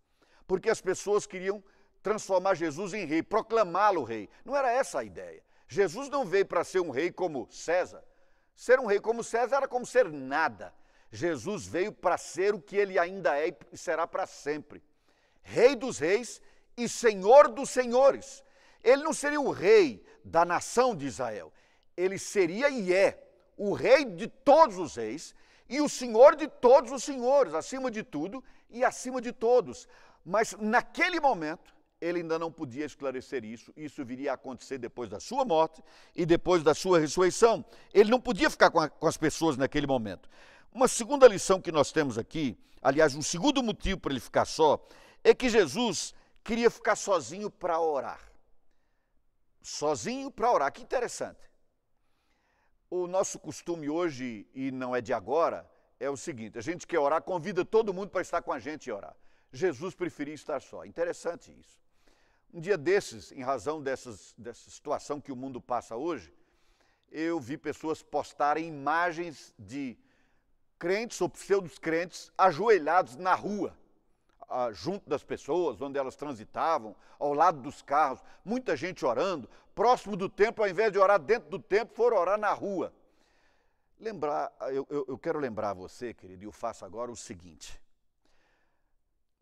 porque 0.48 0.70
as 0.70 0.82
pessoas 0.82 1.26
queriam 1.26 1.64
transformar 2.02 2.56
Jesus 2.56 2.94
em 2.94 3.06
rei, 3.06 3.24
proclamá-lo 3.24 4.04
rei. 4.04 4.30
Não 4.44 4.56
era 4.56 4.72
essa 4.72 5.00
a 5.00 5.04
ideia. 5.04 5.44
Jesus 5.68 6.10
não 6.10 6.26
veio 6.26 6.46
para 6.46 6.64
ser 6.64 6.80
um 6.80 6.92
rei 6.92 7.12
como 7.12 7.48
César. 7.50 8.04
Ser 8.56 8.80
um 8.80 8.86
rei 8.86 9.00
como 9.00 9.24
César 9.24 9.58
era 9.58 9.68
como 9.68 9.86
ser 9.86 10.10
nada. 10.10 10.74
Jesus 11.12 11.68
veio 11.68 11.92
para 11.92 12.18
ser 12.18 12.56
o 12.56 12.62
que 12.62 12.76
ele 12.76 12.98
ainda 12.98 13.38
é 13.38 13.56
e 13.72 13.78
será 13.78 14.08
para 14.08 14.26
sempre. 14.26 14.84
Rei 15.42 15.76
dos 15.76 16.00
reis 16.00 16.42
e 16.76 16.88
Senhor 16.90 17.50
dos 17.50 17.70
senhores. 17.70 18.44
Ele 18.84 19.04
não 19.04 19.14
seria 19.14 19.42
o 19.42 19.52
rei 19.52 20.06
da 20.24 20.46
nação 20.46 20.96
de 20.96 21.06
Israel. 21.06 21.52
Ele 21.98 22.18
seria 22.18 22.70
e 22.70 22.94
é 22.94 23.22
o 23.58 23.74
rei 23.74 24.06
de 24.06 24.28
todos 24.28 24.78
os 24.78 24.96
reis 24.96 25.36
e 25.68 25.82
o 25.82 25.90
senhor 25.90 26.36
de 26.36 26.48
todos 26.48 26.92
os 26.92 27.04
senhores, 27.04 27.54
acima 27.54 27.90
de 27.90 28.04
tudo 28.04 28.44
e 28.70 28.84
acima 28.84 29.22
de 29.22 29.32
todos. 29.32 29.88
Mas 30.24 30.54
naquele 30.60 31.20
momento, 31.20 31.75
ele 32.06 32.20
ainda 32.20 32.38
não 32.38 32.52
podia 32.52 32.86
esclarecer 32.86 33.44
isso. 33.44 33.74
Isso 33.76 34.06
viria 34.06 34.32
a 34.32 34.36
acontecer 34.36 34.78
depois 34.78 35.10
da 35.10 35.20
sua 35.20 35.44
morte 35.44 35.82
e 36.16 36.26
depois 36.26 36.62
da 36.62 36.76
sua 36.76 37.00
ressurreição. 37.00 37.66
Ele 37.94 38.12
não 38.12 38.22
podia 38.22 38.50
ficar 38.50 38.70
com, 38.70 38.80
a, 38.80 38.88
com 38.88 39.08
as 39.08 39.18
pessoas 39.18 39.58
naquele 39.58 39.88
momento. 39.88 40.30
Uma 40.72 40.88
segunda 40.88 41.28
lição 41.28 41.60
que 41.60 41.72
nós 41.72 41.92
temos 41.92 42.18
aqui, 42.18 42.58
aliás, 42.82 43.16
um 43.16 43.22
segundo 43.22 43.64
motivo 43.64 44.00
para 44.00 44.12
ele 44.12 44.20
ficar 44.20 44.46
só, 44.46 44.86
é 45.24 45.34
que 45.34 45.50
Jesus 45.50 46.14
queria 46.44 46.70
ficar 46.70 46.96
sozinho 46.96 47.50
para 47.50 47.80
orar. 47.80 48.22
Sozinho 49.62 50.30
para 50.30 50.52
orar. 50.52 50.72
Que 50.72 50.84
interessante. 50.84 51.50
O 52.88 53.08
nosso 53.08 53.40
costume 53.40 53.90
hoje, 53.90 54.48
e 54.54 54.70
não 54.70 54.96
é 54.96 55.02
de 55.02 55.12
agora, 55.12 55.68
é 56.00 56.08
o 56.08 56.16
seguinte: 56.16 56.58
a 56.58 56.62
gente 56.62 56.86
quer 56.86 57.00
orar, 57.00 57.24
convida 57.24 57.66
todo 57.66 57.94
mundo 57.94 58.10
para 58.10 58.22
estar 58.22 58.44
com 58.44 58.54
a 58.54 58.60
gente 58.60 58.88
e 58.88 58.92
orar. 58.92 59.16
Jesus 59.52 59.96
preferia 59.96 60.36
estar 60.36 60.62
só. 60.62 60.86
Interessante 60.86 61.52
isso. 61.60 61.85
Um 62.54 62.60
dia 62.60 62.78
desses, 62.78 63.32
em 63.32 63.42
razão 63.42 63.82
dessas, 63.82 64.34
dessa 64.38 64.70
situação 64.70 65.20
que 65.20 65.32
o 65.32 65.36
mundo 65.36 65.60
passa 65.60 65.96
hoje, 65.96 66.34
eu 67.12 67.40
vi 67.40 67.58
pessoas 67.58 68.02
postarem 68.02 68.68
imagens 68.68 69.54
de 69.58 69.98
crentes 70.78 71.20
ou 71.22 71.30
pseudos 71.30 71.78
crentes 71.78 72.32
ajoelhados 72.38 73.16
na 73.16 73.34
rua, 73.34 73.78
ah, 74.50 74.72
junto 74.72 75.10
das 75.10 75.24
pessoas, 75.24 75.82
onde 75.82 75.98
elas 75.98 76.16
transitavam, 76.16 76.96
ao 77.18 77.34
lado 77.34 77.62
dos 77.62 77.82
carros, 77.82 78.22
muita 78.44 78.76
gente 78.76 79.06
orando, 79.06 79.50
próximo 79.74 80.16
do 80.16 80.30
templo, 80.30 80.64
ao 80.64 80.70
invés 80.70 80.92
de 80.92 81.00
orar 81.00 81.20
dentro 81.20 81.50
do 81.50 81.60
templo, 81.60 81.96
foram 81.96 82.18
orar 82.18 82.40
na 82.40 82.54
rua. 82.54 82.94
Lembrar, 84.00 84.54
eu, 84.72 84.86
eu, 84.90 85.06
eu 85.08 85.18
quero 85.18 85.40
lembrar 85.40 85.74
você, 85.74 86.14
querido, 86.14 86.44
e 86.44 86.48
eu 86.48 86.52
faço 86.52 86.86
agora 86.86 87.12
o 87.12 87.16
seguinte: 87.16 87.82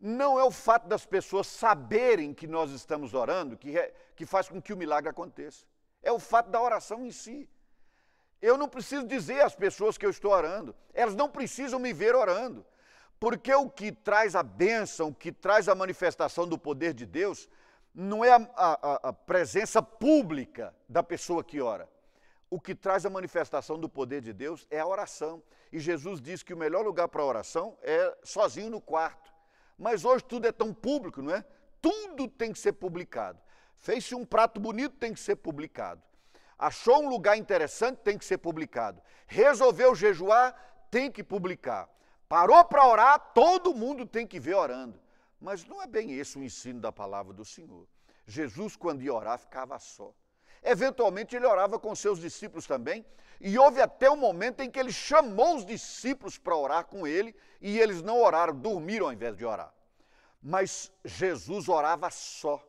Não 0.06 0.38
é 0.38 0.44
o 0.44 0.50
fato 0.50 0.86
das 0.86 1.06
pessoas 1.06 1.46
saberem 1.46 2.34
que 2.34 2.46
nós 2.46 2.70
estamos 2.72 3.14
orando 3.14 3.56
que, 3.56 3.78
é, 3.78 3.90
que 4.14 4.26
faz 4.26 4.46
com 4.46 4.60
que 4.60 4.70
o 4.70 4.76
milagre 4.76 5.08
aconteça. 5.08 5.64
É 6.02 6.12
o 6.12 6.18
fato 6.18 6.50
da 6.50 6.60
oração 6.60 7.06
em 7.06 7.10
si. 7.10 7.48
Eu 8.42 8.58
não 8.58 8.68
preciso 8.68 9.06
dizer 9.06 9.40
às 9.40 9.54
pessoas 9.54 9.96
que 9.96 10.04
eu 10.04 10.10
estou 10.10 10.30
orando, 10.30 10.76
elas 10.92 11.14
não 11.14 11.30
precisam 11.30 11.78
me 11.78 11.94
ver 11.94 12.14
orando, 12.14 12.66
porque 13.18 13.54
o 13.54 13.70
que 13.70 13.90
traz 13.90 14.36
a 14.36 14.42
bênção, 14.42 15.08
o 15.08 15.14
que 15.14 15.32
traz 15.32 15.70
a 15.70 15.74
manifestação 15.74 16.46
do 16.46 16.58
poder 16.58 16.92
de 16.92 17.06
Deus, 17.06 17.48
não 17.94 18.22
é 18.22 18.30
a, 18.30 18.46
a, 18.56 19.08
a 19.08 19.12
presença 19.14 19.82
pública 19.82 20.74
da 20.86 21.02
pessoa 21.02 21.42
que 21.42 21.62
ora. 21.62 21.88
O 22.50 22.60
que 22.60 22.74
traz 22.74 23.06
a 23.06 23.10
manifestação 23.10 23.78
do 23.78 23.88
poder 23.88 24.20
de 24.20 24.34
Deus 24.34 24.66
é 24.70 24.80
a 24.80 24.86
oração. 24.86 25.42
E 25.72 25.78
Jesus 25.78 26.20
diz 26.20 26.42
que 26.42 26.52
o 26.52 26.58
melhor 26.58 26.84
lugar 26.84 27.08
para 27.08 27.22
a 27.22 27.26
oração 27.26 27.78
é 27.80 28.14
sozinho 28.22 28.68
no 28.68 28.82
quarto. 28.82 29.33
Mas 29.78 30.04
hoje 30.04 30.24
tudo 30.24 30.46
é 30.46 30.52
tão 30.52 30.72
público, 30.72 31.20
não 31.22 31.34
é? 31.34 31.44
Tudo 31.80 32.28
tem 32.28 32.52
que 32.52 32.58
ser 32.58 32.72
publicado. 32.72 33.40
Fez-se 33.76 34.14
um 34.14 34.24
prato 34.24 34.60
bonito, 34.60 34.96
tem 34.96 35.12
que 35.12 35.20
ser 35.20 35.36
publicado. 35.36 36.02
Achou 36.58 37.02
um 37.02 37.08
lugar 37.08 37.36
interessante, 37.36 37.98
tem 37.98 38.16
que 38.16 38.24
ser 38.24 38.38
publicado. 38.38 39.02
Resolveu 39.26 39.94
jejuar, 39.94 40.54
tem 40.90 41.10
que 41.10 41.22
publicar. 41.22 41.88
Parou 42.28 42.64
para 42.64 42.86
orar, 42.86 43.32
todo 43.34 43.74
mundo 43.74 44.06
tem 44.06 44.26
que 44.26 44.40
ver 44.40 44.54
orando. 44.54 44.98
Mas 45.40 45.64
não 45.64 45.82
é 45.82 45.86
bem 45.86 46.12
esse 46.12 46.38
o 46.38 46.42
ensino 46.42 46.80
da 46.80 46.90
palavra 46.90 47.34
do 47.34 47.44
Senhor. 47.44 47.86
Jesus, 48.26 48.76
quando 48.76 49.02
ia 49.02 49.12
orar, 49.12 49.38
ficava 49.38 49.78
só. 49.78 50.14
Eventualmente, 50.64 51.36
ele 51.36 51.46
orava 51.46 51.78
com 51.78 51.94
seus 51.94 52.18
discípulos 52.18 52.66
também, 52.66 53.04
e 53.40 53.58
houve 53.58 53.82
até 53.82 54.10
um 54.10 54.16
momento 54.16 54.60
em 54.60 54.70
que 54.70 54.80
ele 54.80 54.92
chamou 54.92 55.56
os 55.56 55.66
discípulos 55.66 56.38
para 56.38 56.56
orar 56.56 56.86
com 56.86 57.06
ele, 57.06 57.36
e 57.60 57.78
eles 57.78 58.02
não 58.02 58.22
oraram, 58.22 58.56
dormiram 58.56 59.06
ao 59.06 59.12
invés 59.12 59.36
de 59.36 59.44
orar. 59.44 59.72
Mas 60.42 60.90
Jesus 61.04 61.68
orava 61.68 62.10
só. 62.10 62.62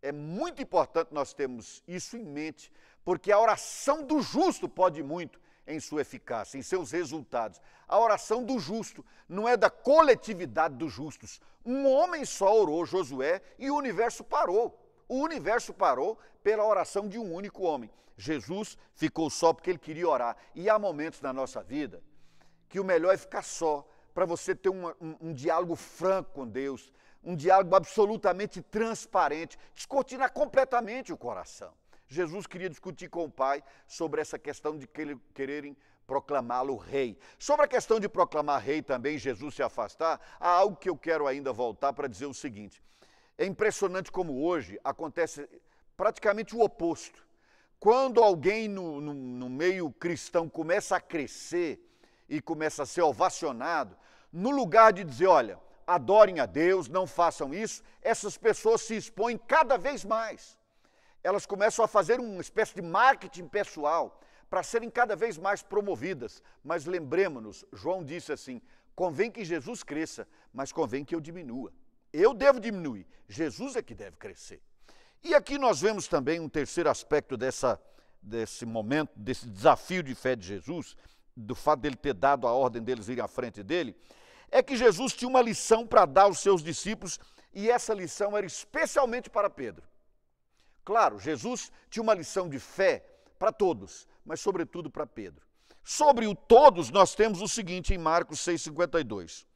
É 0.00 0.12
muito 0.12 0.62
importante 0.62 1.12
nós 1.12 1.32
termos 1.32 1.82
isso 1.86 2.16
em 2.16 2.24
mente, 2.24 2.72
porque 3.04 3.32
a 3.32 3.38
oração 3.38 4.04
do 4.04 4.20
justo 4.20 4.68
pode 4.68 5.02
muito 5.02 5.40
em 5.66 5.78
sua 5.78 6.00
eficácia, 6.00 6.58
em 6.58 6.62
seus 6.62 6.90
resultados. 6.90 7.60
A 7.86 7.98
oração 7.98 8.44
do 8.44 8.58
justo 8.58 9.04
não 9.28 9.48
é 9.48 9.56
da 9.56 9.70
coletividade 9.70 10.74
dos 10.74 10.92
justos. 10.92 11.40
Um 11.64 11.88
homem 11.88 12.24
só 12.24 12.60
orou, 12.60 12.84
Josué, 12.84 13.40
e 13.58 13.70
o 13.70 13.76
universo 13.76 14.24
parou. 14.24 14.81
O 15.12 15.16
universo 15.16 15.74
parou 15.74 16.18
pela 16.42 16.64
oração 16.64 17.06
de 17.06 17.18
um 17.18 17.34
único 17.34 17.64
homem. 17.64 17.90
Jesus 18.16 18.78
ficou 18.94 19.28
só 19.28 19.52
porque 19.52 19.68
ele 19.68 19.78
queria 19.78 20.08
orar. 20.08 20.34
E 20.54 20.70
há 20.70 20.78
momentos 20.78 21.20
na 21.20 21.34
nossa 21.34 21.62
vida 21.62 22.02
que 22.66 22.80
o 22.80 22.84
melhor 22.84 23.12
é 23.12 23.18
ficar 23.18 23.42
só, 23.42 23.86
para 24.14 24.24
você 24.24 24.54
ter 24.54 24.70
um, 24.70 24.90
um 25.20 25.34
diálogo 25.34 25.76
franco 25.76 26.32
com 26.32 26.48
Deus, 26.48 26.90
um 27.22 27.36
diálogo 27.36 27.76
absolutamente 27.76 28.62
transparente, 28.62 29.58
descortinar 29.74 30.32
completamente 30.32 31.12
o 31.12 31.18
coração. 31.18 31.74
Jesus 32.08 32.46
queria 32.46 32.70
discutir 32.70 33.10
com 33.10 33.26
o 33.26 33.30
Pai 33.30 33.62
sobre 33.86 34.18
essa 34.18 34.38
questão 34.38 34.78
de 34.78 34.86
quererem 35.34 35.76
proclamá-lo 36.06 36.74
rei. 36.74 37.18
Sobre 37.38 37.66
a 37.66 37.68
questão 37.68 38.00
de 38.00 38.08
proclamar 38.08 38.62
rei 38.62 38.80
também, 38.80 39.18
Jesus 39.18 39.56
se 39.56 39.62
afastar, 39.62 40.18
há 40.40 40.48
algo 40.48 40.74
que 40.74 40.88
eu 40.88 40.96
quero 40.96 41.26
ainda 41.26 41.52
voltar 41.52 41.92
para 41.92 42.08
dizer 42.08 42.24
o 42.24 42.32
seguinte. 42.32 42.82
É 43.42 43.44
impressionante 43.44 44.12
como 44.12 44.44
hoje 44.44 44.78
acontece 44.84 45.48
praticamente 45.96 46.54
o 46.54 46.60
oposto. 46.60 47.26
Quando 47.80 48.22
alguém 48.22 48.68
no, 48.68 49.00
no, 49.00 49.12
no 49.12 49.50
meio 49.50 49.90
cristão 49.90 50.48
começa 50.48 50.94
a 50.94 51.00
crescer 51.00 51.84
e 52.28 52.40
começa 52.40 52.84
a 52.84 52.86
ser 52.86 53.02
ovacionado, 53.02 53.96
no 54.32 54.52
lugar 54.52 54.92
de 54.92 55.02
dizer, 55.02 55.26
olha, 55.26 55.58
adorem 55.84 56.38
a 56.38 56.46
Deus, 56.46 56.88
não 56.88 57.04
façam 57.04 57.52
isso, 57.52 57.82
essas 58.00 58.38
pessoas 58.38 58.82
se 58.82 58.94
expõem 58.94 59.36
cada 59.36 59.76
vez 59.76 60.04
mais. 60.04 60.56
Elas 61.20 61.44
começam 61.44 61.84
a 61.84 61.88
fazer 61.88 62.20
uma 62.20 62.40
espécie 62.40 62.76
de 62.76 62.82
marketing 62.82 63.48
pessoal 63.48 64.20
para 64.48 64.62
serem 64.62 64.88
cada 64.88 65.16
vez 65.16 65.36
mais 65.36 65.64
promovidas. 65.64 66.40
Mas 66.62 66.86
lembremos-nos, 66.86 67.64
João 67.72 68.04
disse 68.04 68.32
assim: 68.32 68.62
convém 68.94 69.32
que 69.32 69.44
Jesus 69.44 69.82
cresça, 69.82 70.28
mas 70.54 70.70
convém 70.70 71.04
que 71.04 71.12
eu 71.12 71.20
diminua. 71.20 71.72
Eu 72.12 72.34
devo 72.34 72.60
diminuir, 72.60 73.06
Jesus 73.28 73.76
é 73.76 73.82
que 73.82 73.94
deve 73.94 74.16
crescer. 74.16 74.60
E 75.22 75.34
aqui 75.34 75.56
nós 75.56 75.80
vemos 75.80 76.08
também 76.08 76.40
um 76.40 76.48
terceiro 76.48 76.90
aspecto 76.90 77.36
dessa, 77.36 77.80
desse 78.20 78.66
momento, 78.66 79.12
desse 79.16 79.48
desafio 79.48 80.02
de 80.02 80.14
fé 80.14 80.34
de 80.34 80.46
Jesus, 80.46 80.96
do 81.36 81.54
fato 81.54 81.80
dele 81.80 81.96
ter 81.96 82.12
dado 82.12 82.46
a 82.46 82.52
ordem 82.52 82.82
deles 82.82 83.08
irem 83.08 83.24
à 83.24 83.28
frente 83.28 83.62
dele, 83.62 83.96
é 84.50 84.62
que 84.62 84.76
Jesus 84.76 85.14
tinha 85.14 85.28
uma 85.28 85.40
lição 85.40 85.86
para 85.86 86.04
dar 86.04 86.24
aos 86.24 86.40
seus 86.40 86.62
discípulos 86.62 87.18
e 87.54 87.70
essa 87.70 87.94
lição 87.94 88.36
era 88.36 88.46
especialmente 88.46 89.30
para 89.30 89.48
Pedro. 89.48 89.84
Claro, 90.84 91.18
Jesus 91.18 91.70
tinha 91.88 92.02
uma 92.02 92.14
lição 92.14 92.48
de 92.48 92.58
fé 92.58 93.04
para 93.38 93.52
todos, 93.52 94.06
mas 94.24 94.40
sobretudo 94.40 94.90
para 94.90 95.06
Pedro. 95.06 95.46
Sobre 95.84 96.26
o 96.26 96.34
todos, 96.34 96.90
nós 96.90 97.14
temos 97.14 97.40
o 97.40 97.48
seguinte 97.48 97.94
em 97.94 97.98
Marcos 97.98 98.40
6,52. 98.40 99.46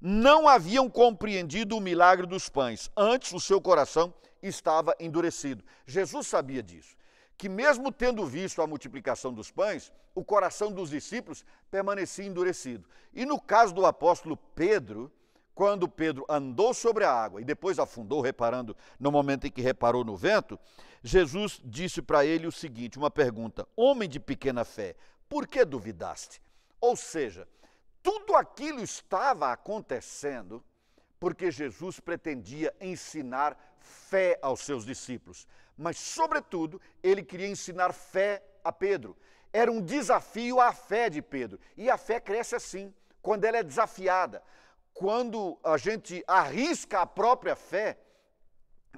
Não 0.00 0.48
haviam 0.48 0.88
compreendido 0.88 1.76
o 1.76 1.80
milagre 1.80 2.26
dos 2.26 2.48
pães, 2.48 2.90
antes 2.96 3.32
o 3.32 3.40
seu 3.40 3.60
coração 3.60 4.12
estava 4.42 4.94
endurecido. 4.98 5.62
Jesus 5.86 6.26
sabia 6.26 6.62
disso 6.62 7.00
que, 7.40 7.48
mesmo 7.48 7.90
tendo 7.90 8.26
visto 8.26 8.60
a 8.60 8.66
multiplicação 8.66 9.32
dos 9.32 9.50
pães, 9.50 9.90
o 10.14 10.22
coração 10.22 10.70
dos 10.70 10.90
discípulos 10.90 11.42
permanecia 11.70 12.26
endurecido. 12.26 12.86
E 13.14 13.24
no 13.24 13.40
caso 13.40 13.72
do 13.72 13.86
apóstolo 13.86 14.36
Pedro, 14.36 15.10
quando 15.54 15.88
Pedro 15.88 16.26
andou 16.28 16.74
sobre 16.74 17.02
a 17.02 17.10
água 17.10 17.40
e 17.40 17.44
depois 17.44 17.78
afundou, 17.78 18.20
reparando 18.20 18.76
no 18.98 19.10
momento 19.10 19.46
em 19.46 19.50
que 19.50 19.62
reparou 19.62 20.04
no 20.04 20.18
vento, 20.18 20.58
Jesus 21.02 21.62
disse 21.64 22.02
para 22.02 22.22
ele 22.26 22.46
o 22.46 22.52
seguinte: 22.52 22.98
uma 22.98 23.10
pergunta: 23.10 23.66
Homem 23.74 24.06
de 24.06 24.20
pequena 24.20 24.62
fé, 24.62 24.94
por 25.26 25.46
que 25.46 25.64
duvidaste? 25.64 26.42
Ou 26.78 26.94
seja, 26.94 27.48
tudo 28.02 28.34
aquilo 28.34 28.82
estava 28.82 29.52
acontecendo 29.52 30.64
porque 31.18 31.50
Jesus 31.50 32.00
pretendia 32.00 32.74
ensinar 32.80 33.56
fé 33.78 34.38
aos 34.42 34.60
seus 34.60 34.84
discípulos 34.84 35.46
mas, 35.80 35.96
sobretudo, 35.96 36.78
ele 37.02 37.22
queria 37.22 37.48
ensinar 37.48 37.94
fé 37.94 38.44
a 38.62 38.70
Pedro. 38.70 39.16
Era 39.50 39.72
um 39.72 39.80
desafio 39.80 40.60
à 40.60 40.74
fé 40.74 41.08
de 41.08 41.22
Pedro. 41.22 41.58
E 41.74 41.88
a 41.88 41.96
fé 41.96 42.20
cresce 42.20 42.54
assim, 42.54 42.94
quando 43.22 43.46
ela 43.46 43.56
é 43.56 43.62
desafiada. 43.62 44.42
Quando 44.92 45.58
a 45.64 45.78
gente 45.78 46.22
arrisca 46.26 47.00
a 47.00 47.06
própria 47.06 47.56
fé, 47.56 47.98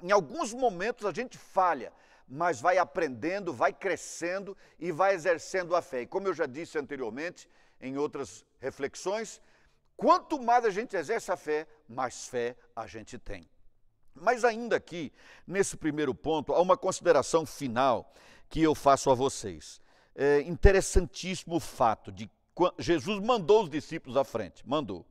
em 0.01 0.11
alguns 0.11 0.53
momentos 0.53 1.05
a 1.05 1.13
gente 1.13 1.37
falha, 1.37 1.93
mas 2.27 2.59
vai 2.59 2.77
aprendendo, 2.77 3.53
vai 3.53 3.71
crescendo 3.71 4.57
e 4.77 4.91
vai 4.91 5.13
exercendo 5.13 5.77
a 5.77 5.81
fé. 5.81 6.01
E 6.01 6.05
como 6.05 6.27
eu 6.27 6.33
já 6.33 6.45
disse 6.45 6.77
anteriormente, 6.77 7.47
em 7.83 7.97
outras 7.97 8.45
reflexões, 8.59 9.41
quanto 9.95 10.41
mais 10.41 10.65
a 10.65 10.69
gente 10.69 10.95
exerce 10.95 11.31
a 11.31 11.37
fé, 11.37 11.67
mais 11.87 12.27
fé 12.27 12.55
a 12.75 12.87
gente 12.87 13.19
tem. 13.19 13.47
Mas 14.15 14.43
ainda 14.43 14.77
aqui, 14.77 15.11
nesse 15.45 15.75
primeiro 15.75 16.15
ponto, 16.15 16.53
há 16.53 16.61
uma 16.61 16.77
consideração 16.77 17.45
final 17.45 18.13
que 18.49 18.61
eu 18.61 18.73
faço 18.73 19.11
a 19.11 19.13
vocês. 19.13 19.81
É 20.15 20.41
interessantíssimo 20.41 21.55
o 21.55 21.59
fato 21.59 22.11
de 22.11 22.29
Jesus 22.77 23.19
mandou 23.19 23.63
os 23.63 23.69
discípulos 23.69 24.15
à 24.15 24.23
frente, 24.23 24.67
mandou. 24.67 25.05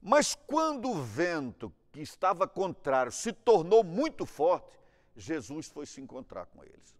Mas 0.00 0.34
quando 0.34 0.90
o 0.90 1.02
vento 1.02 1.72
que 1.92 2.00
estava 2.00 2.48
contrário 2.48 3.12
se 3.12 3.32
tornou 3.32 3.84
muito 3.84 4.24
forte, 4.24 4.78
Jesus 5.14 5.68
foi 5.68 5.86
se 5.86 6.00
encontrar 6.00 6.46
com 6.46 6.64
eles. 6.64 6.96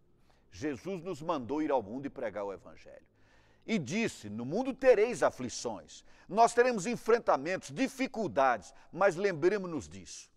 Jesus 0.52 1.02
nos 1.02 1.20
mandou 1.20 1.62
ir 1.62 1.70
ao 1.70 1.82
mundo 1.82 2.06
e 2.06 2.10
pregar 2.10 2.44
o 2.44 2.52
Evangelho. 2.52 3.06
E 3.66 3.78
disse: 3.78 4.28
No 4.28 4.44
mundo 4.44 4.72
tereis 4.74 5.22
aflições, 5.22 6.04
nós 6.28 6.52
teremos 6.54 6.86
enfrentamentos, 6.86 7.70
dificuldades, 7.70 8.74
mas 8.92 9.16
lembremos-nos 9.16 9.88
disso 9.88 10.34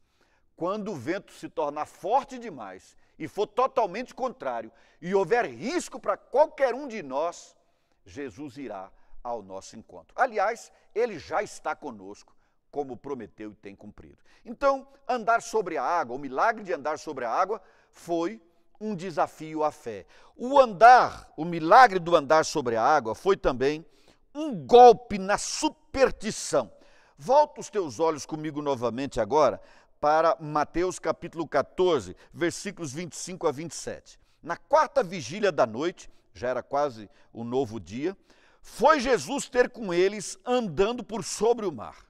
quando 0.58 0.92
o 0.92 0.96
vento 0.96 1.32
se 1.32 1.48
tornar 1.48 1.86
forte 1.86 2.40
demais 2.40 2.98
e 3.18 3.28
for 3.28 3.46
totalmente 3.46 4.14
contrário 4.14 4.72
e 5.00 5.14
houver 5.14 5.46
risco 5.46 6.00
para 6.00 6.18
qualquer 6.18 6.74
um 6.74 6.88
de 6.88 7.04
nós, 7.04 7.56
Jesus 8.04 8.58
irá 8.58 8.92
ao 9.24 9.44
nosso 9.44 9.78
encontro. 9.78 10.16
Aliás, 10.20 10.72
ele 10.96 11.20
já 11.20 11.44
está 11.44 11.76
conosco, 11.76 12.36
como 12.72 12.98
prometeu 12.98 13.52
e 13.52 13.56
tem 13.56 13.76
cumprido. 13.76 14.18
Então, 14.44 14.88
andar 15.08 15.44
sobre 15.44 15.78
a 15.78 15.84
água, 15.84 16.16
o 16.16 16.20
milagre 16.20 16.64
de 16.64 16.74
andar 16.74 16.98
sobre 16.98 17.24
a 17.24 17.32
água 17.32 17.62
foi 17.92 18.42
um 18.80 18.96
desafio 18.96 19.64
à 19.64 19.72
fé. 19.72 20.06
O 20.36 20.60
andar, 20.60 21.32
o 21.36 21.44
milagre 21.44 22.00
do 22.00 22.16
andar 22.16 22.46
sobre 22.46 22.76
a 22.76 22.84
água 22.84 23.16
foi 23.16 23.36
também 23.36 23.86
um 24.34 24.54
golpe 24.56 25.18
na 25.18 25.38
superstição. 25.38 26.72
Volta 27.18 27.60
os 27.60 27.70
teus 27.70 28.00
olhos 28.00 28.26
comigo 28.26 28.62
novamente 28.62 29.20
agora 29.20 29.60
para 30.00 30.38
Mateus 30.40 31.00
capítulo 31.00 31.48
14, 31.48 32.16
versículos 32.32 32.94
25 32.94 33.48
a 33.48 33.52
27. 33.52 34.20
Na 34.44 34.56
quarta 34.56 35.02
vigília 35.02 35.52
da 35.52 35.66
noite, 35.66 36.10
já 36.34 36.50
era 36.50 36.62
quase 36.62 37.10
o 37.34 37.44
novo 37.44 37.80
dia, 37.80 38.16
foi 38.62 39.00
Jesus 39.00 39.50
ter 39.50 39.70
com 39.70 39.94
eles 39.94 40.38
andando 40.46 41.04
por 41.04 41.24
sobre 41.24 41.66
o 41.66 41.72
mar. 41.72 42.06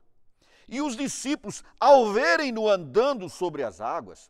E 0.67 0.81
os 0.81 0.97
discípulos, 0.97 1.63
ao 1.79 2.11
verem-no 2.11 2.67
andando 2.67 3.29
sobre 3.29 3.63
as 3.63 3.79
águas, 3.79 4.29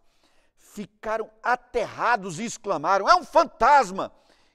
ficaram 0.77 1.27
aterrados 1.41 2.37
e 2.39 2.45
exclamaram: 2.45 3.09
É 3.09 3.15
um 3.15 3.23
fantasma! 3.23 4.11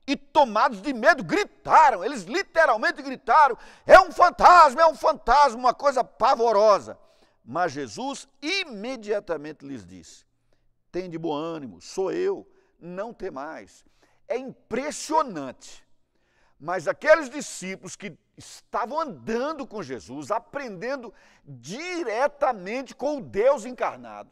E 0.07 0.17
tomados 0.17 0.83
de 0.83 0.93
medo, 0.93 1.23
gritaram, 1.23 2.05
eles 2.05 2.23
literalmente 2.23 3.03
gritaram: 3.03 3.59
É 3.85 3.99
um 4.01 4.13
fantasma, 4.13 4.83
é 4.83 4.87
um 4.87 4.95
fantasma, 4.95 5.59
uma 5.59 5.75
coisa 5.75 6.05
pavorosa. 6.05 6.97
Mas 7.45 7.73
Jesus 7.73 8.29
imediatamente 8.41 9.67
lhes 9.67 9.85
disse: 9.85 10.25
Tem 10.93 11.11
de 11.11 11.19
bom 11.19 11.35
ânimo, 11.35 11.81
sou 11.81 12.13
eu, 12.13 12.49
não 12.79 13.13
temais. 13.13 13.85
É 14.29 14.37
impressionante. 14.37 15.85
Mas 16.59 16.87
aqueles 16.87 17.29
discípulos 17.29 17.97
que 17.97 18.17
estavam 18.37 19.01
andando 19.01 19.67
com 19.67 19.83
Jesus, 19.83 20.31
aprendendo 20.31 21.13
diretamente 21.45 22.95
com 22.95 23.17
o 23.17 23.21
Deus 23.21 23.65
encarnado, 23.65 24.31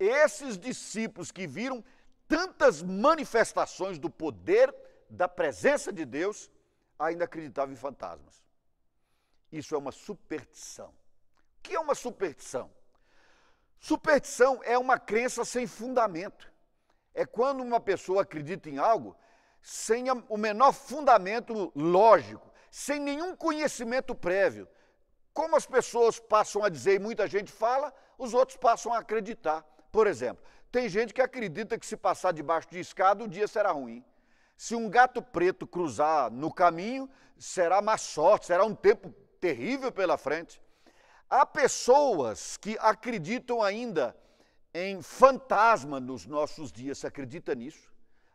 esses 0.00 0.58
discípulos 0.58 1.30
que 1.30 1.46
viram 1.46 1.84
tantas 2.26 2.82
manifestações 2.82 3.98
do 3.98 4.08
poder, 4.08 4.74
da 5.08 5.28
presença 5.28 5.92
de 5.92 6.04
Deus, 6.06 6.50
ainda 6.98 7.24
acreditavam 7.24 7.74
em 7.74 7.76
fantasmas. 7.76 8.42
Isso 9.52 9.74
é 9.74 9.78
uma 9.78 9.92
superstição. 9.92 10.88
O 11.58 11.62
que 11.62 11.74
é 11.74 11.80
uma 11.80 11.94
superstição? 11.94 12.70
Superstição 13.78 14.60
é 14.64 14.78
uma 14.78 14.98
crença 14.98 15.44
sem 15.44 15.66
fundamento. 15.66 16.50
É 17.12 17.26
quando 17.26 17.62
uma 17.62 17.80
pessoa 17.80 18.22
acredita 18.22 18.70
em 18.70 18.78
algo 18.78 19.16
sem 19.60 20.06
o 20.10 20.36
menor 20.36 20.72
fundamento 20.72 21.70
lógico, 21.74 22.50
sem 22.70 22.98
nenhum 22.98 23.36
conhecimento 23.36 24.14
prévio. 24.14 24.68
Como 25.32 25.56
as 25.56 25.66
pessoas 25.66 26.18
passam 26.18 26.64
a 26.64 26.68
dizer 26.68 26.94
e 26.94 26.98
muita 26.98 27.26
gente 27.26 27.52
fala, 27.52 27.92
os 28.16 28.32
outros 28.32 28.56
passam 28.56 28.92
a 28.92 28.98
acreditar. 28.98 29.64
Por 29.90 30.06
exemplo, 30.06 30.44
tem 30.70 30.88
gente 30.88 31.12
que 31.12 31.20
acredita 31.20 31.78
que 31.78 31.86
se 31.86 31.96
passar 31.96 32.32
debaixo 32.32 32.68
de 32.70 32.78
escada 32.78 33.24
o 33.24 33.28
dia 33.28 33.48
será 33.48 33.72
ruim. 33.72 34.04
Se 34.56 34.74
um 34.74 34.88
gato 34.88 35.20
preto 35.22 35.66
cruzar 35.66 36.30
no 36.30 36.52
caminho, 36.52 37.08
será 37.38 37.80
má 37.80 37.96
sorte, 37.96 38.46
será 38.46 38.64
um 38.64 38.74
tempo 38.74 39.12
terrível 39.40 39.90
pela 39.90 40.16
frente. 40.18 40.60
Há 41.28 41.46
pessoas 41.46 42.56
que 42.56 42.76
acreditam 42.80 43.62
ainda 43.62 44.16
em 44.72 45.02
fantasma 45.02 45.98
nos 45.98 46.26
nossos 46.26 46.70
dias. 46.70 46.98
Você 46.98 47.06
acredita 47.06 47.54
nisso? 47.54 47.90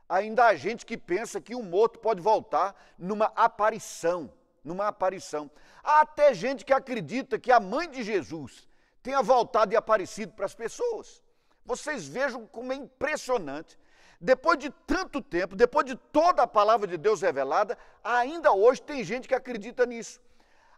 Ainda 0.07 0.45
há 0.45 0.55
gente 0.55 0.85
que 0.85 0.97
pensa 0.97 1.41
que 1.41 1.55
um 1.55 1.63
morto 1.63 2.00
pode 2.00 2.21
voltar 2.21 2.75
numa 2.97 3.25
aparição, 3.35 4.31
numa 4.63 4.88
aparição. 4.88 5.50
Há 5.83 6.01
até 6.01 6.33
gente 6.33 6.65
que 6.65 6.74
acredita 6.74 7.39
que 7.39 7.51
a 7.51 7.59
mãe 7.59 7.89
de 7.89 8.03
Jesus 8.03 8.67
tenha 9.01 9.21
voltado 9.21 9.74
e 9.74 9.77
aparecido 9.77 10.33
para 10.33 10.45
as 10.45 10.55
pessoas. 10.55 11.21
Vocês 11.65 12.07
vejam 12.07 12.45
como 12.45 12.72
é 12.72 12.75
impressionante. 12.75 13.77
Depois 14.22 14.57
de 14.57 14.69
tanto 14.86 15.22
tempo, 15.22 15.55
depois 15.55 15.86
de 15.86 15.95
toda 15.95 16.43
a 16.43 16.48
palavra 16.48 16.88
de 16.88 16.98
Deus 16.98 17.22
revelada, 17.22 17.77
ainda 18.03 18.51
hoje 18.53 18.81
tem 18.81 19.03
gente 19.03 19.27
que 19.27 19.36
acredita 19.36 19.86
nisso. 19.86 20.22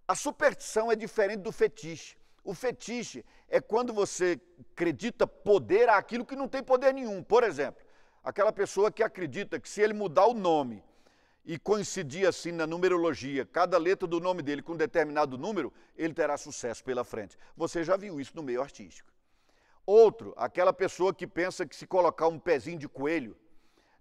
A 0.08 0.16
superstição 0.16 0.92
é 0.92 0.96
diferente 0.96 1.42
do 1.42 1.52
fetiche. 1.52 2.18
O 2.44 2.54
fetiche 2.54 3.26
é 3.50 3.60
quando 3.60 3.94
você 3.94 4.40
acredita 4.72 5.28
poder 5.28 5.90
àquilo 5.90 6.26
que 6.26 6.36
não 6.36 6.48
tem 6.48 6.64
poder 6.64 6.94
nenhum. 6.94 7.22
Por 7.22 7.44
exemplo, 7.44 7.86
aquela 8.24 8.54
pessoa 8.54 8.90
que 8.90 9.04
acredita 9.04 9.60
que 9.60 9.68
se 9.68 9.82
ele 9.82 9.94
mudar 9.94 10.26
o 10.28 10.34
nome 10.34 10.82
e 11.46 11.60
coincidir 11.60 12.28
assim 12.28 12.52
na 12.52 12.66
numerologia, 12.66 13.46
cada 13.46 13.78
letra 13.78 14.08
do 14.08 14.20
nome 14.20 14.42
dele 14.42 14.62
com 14.62 14.74
um 14.74 14.78
determinado 14.78 15.38
número, 15.38 15.74
ele 15.98 16.14
terá 16.14 16.38
sucesso 16.38 16.84
pela 16.84 17.04
frente. 17.04 17.38
Você 17.56 17.84
já 17.84 17.98
viu 17.98 18.20
isso 18.20 18.32
no 18.36 18.44
meio 18.44 18.62
artístico. 18.62 19.17
Outro, 19.88 20.34
aquela 20.36 20.74
pessoa 20.74 21.14
que 21.14 21.26
pensa 21.26 21.66
que 21.66 21.74
se 21.74 21.88
colocar 21.88 22.28
um 22.28 22.38
pezinho 22.38 22.78
de 22.78 22.90
coelho 22.90 23.38